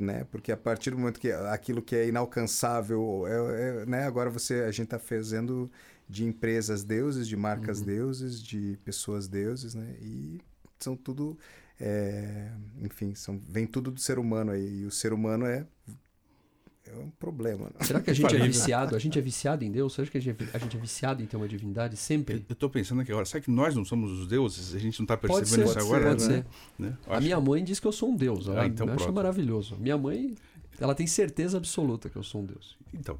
né? 0.00 0.26
Porque 0.30 0.50
a 0.50 0.56
partir 0.56 0.90
do 0.90 0.98
momento 0.98 1.20
que 1.20 1.30
aquilo 1.30 1.82
que 1.82 1.94
é 1.94 2.08
inalcançável, 2.08 3.24
é, 3.26 3.82
é 3.82 3.86
né? 3.86 4.04
Agora 4.04 4.30
você, 4.30 4.62
a 4.62 4.70
gente 4.70 4.84
está 4.84 4.98
fazendo 4.98 5.70
de 6.10 6.24
empresas 6.24 6.82
deuses, 6.82 7.28
de 7.28 7.36
marcas 7.36 7.78
uhum. 7.78 7.86
deuses, 7.86 8.42
de 8.42 8.76
pessoas 8.84 9.28
deuses, 9.28 9.74
né? 9.74 9.96
E 10.02 10.40
são 10.78 10.96
tudo, 10.96 11.38
é, 11.80 12.50
enfim, 12.82 13.14
são, 13.14 13.40
vem 13.48 13.66
tudo 13.66 13.92
do 13.92 14.00
ser 14.00 14.18
humano 14.18 14.50
aí. 14.50 14.80
E 14.80 14.84
o 14.84 14.90
ser 14.90 15.12
humano 15.12 15.46
é 15.46 15.64
é 16.92 16.98
um 16.98 17.10
problema. 17.10 17.66
Né? 17.66 17.82
Será 17.82 18.00
que 18.00 18.10
a 18.10 18.12
gente 18.14 18.34
é 18.34 18.38
viciado? 18.40 18.96
A 18.96 18.98
gente 18.98 19.16
é 19.16 19.22
viciado 19.22 19.64
em 19.64 19.70
Deus? 19.70 19.92
Será 19.94 20.08
que 20.08 20.18
a 20.18 20.20
gente 20.20 20.76
é 20.76 20.80
viciado 20.80 21.22
em 21.22 21.26
ter 21.26 21.36
uma 21.36 21.46
divindade 21.46 21.96
sempre? 21.96 22.44
Eu 22.48 22.52
estou 22.52 22.68
pensando 22.68 23.00
aqui 23.02 23.12
agora, 23.12 23.24
será 23.24 23.40
que 23.40 23.50
nós 23.50 23.76
não 23.76 23.84
somos 23.84 24.10
os 24.10 24.26
deuses? 24.26 24.74
A 24.74 24.78
gente 24.78 24.98
não 24.98 25.04
está 25.04 25.16
percebendo 25.16 25.68
isso 25.68 25.78
agora? 25.78 26.08
Pode 26.08 26.22
ser. 26.22 26.44
Né? 26.76 26.96
A 27.06 27.20
minha 27.20 27.40
mãe 27.40 27.62
diz 27.62 27.78
que 27.78 27.86
eu 27.86 27.92
sou 27.92 28.10
um 28.10 28.16
deus. 28.16 28.48
Ela 28.48 28.62
ah, 28.62 28.66
então 28.66 28.88
acha 28.88 29.12
maravilhoso. 29.12 29.76
Minha 29.78 29.96
mãe, 29.96 30.34
ela 30.80 30.94
tem 30.94 31.06
certeza 31.06 31.56
absoluta 31.58 32.08
que 32.08 32.16
eu 32.16 32.22
sou 32.22 32.40
um 32.40 32.46
deus. 32.46 32.76
Então, 32.92 33.18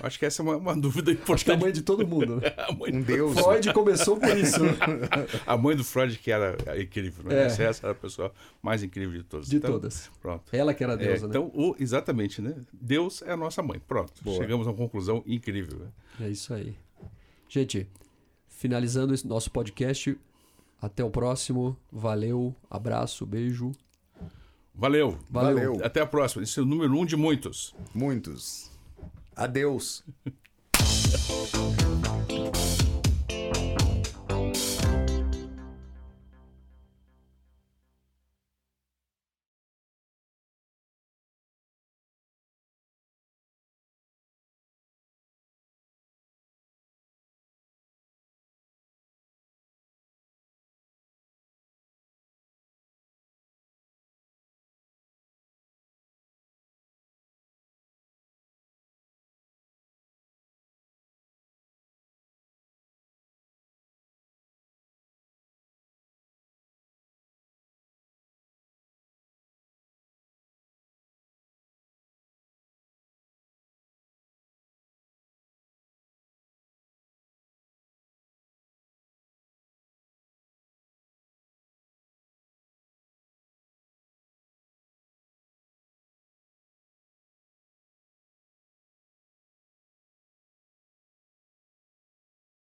Acho 0.00 0.18
que 0.18 0.26
essa 0.26 0.42
é 0.42 0.44
uma, 0.44 0.56
uma 0.56 0.76
dúvida 0.76 1.10
importante. 1.10 1.34
Acho 1.34 1.44
que 1.44 1.50
é 1.50 1.54
a 1.54 1.58
mãe 1.58 1.72
de 1.72 1.82
todo 1.82 2.06
mundo. 2.06 2.36
Né? 2.36 2.54
um 2.92 3.00
deus. 3.00 3.38
Freud 3.38 3.72
começou 3.72 4.16
por 4.18 4.36
isso. 4.36 4.62
Né? 4.62 4.72
a 5.46 5.56
mãe 5.56 5.74
do 5.74 5.84
Freud 5.84 6.18
que 6.18 6.30
era 6.30 6.56
incrível. 6.80 7.24
Né? 7.24 7.42
É. 7.42 7.46
Essa 7.46 7.62
era 7.62 7.92
a 7.92 7.94
pessoa 7.94 8.32
mais 8.62 8.82
incrível 8.82 9.16
de 9.16 9.24
todas. 9.24 9.48
De 9.48 9.56
então, 9.56 9.72
todas. 9.72 10.10
Pronto. 10.20 10.44
Ela 10.52 10.74
que 10.74 10.84
era 10.84 10.92
é, 10.92 10.96
deusa, 10.96 11.26
é, 11.26 11.28
né? 11.28 11.30
Então, 11.30 11.50
o, 11.54 11.74
exatamente, 11.78 12.42
né? 12.42 12.54
Deus 12.72 13.22
é 13.22 13.32
a 13.32 13.36
nossa 13.36 13.62
mãe. 13.62 13.80
Pronto. 13.86 14.12
Boa. 14.22 14.36
Chegamos 14.36 14.66
a 14.66 14.70
uma 14.70 14.76
conclusão 14.76 15.22
incrível. 15.26 15.78
Né? 15.78 16.26
É 16.26 16.28
isso 16.28 16.52
aí. 16.52 16.76
Gente, 17.48 17.88
finalizando 18.48 19.14
esse 19.14 19.26
nosso 19.26 19.50
podcast. 19.50 20.16
Até 20.80 21.02
o 21.02 21.10
próximo. 21.10 21.76
Valeu, 21.90 22.54
abraço, 22.70 23.24
beijo. 23.24 23.72
Valeu. 24.74 25.18
Valeu. 25.30 25.80
Até 25.82 26.00
a 26.00 26.06
próxima. 26.06 26.42
Esse 26.42 26.58
é 26.58 26.62
o 26.62 26.66
número 26.66 26.94
um 26.98 27.06
de 27.06 27.16
muitos. 27.16 27.74
Muitos. 27.94 28.75
Adeus. 29.36 30.02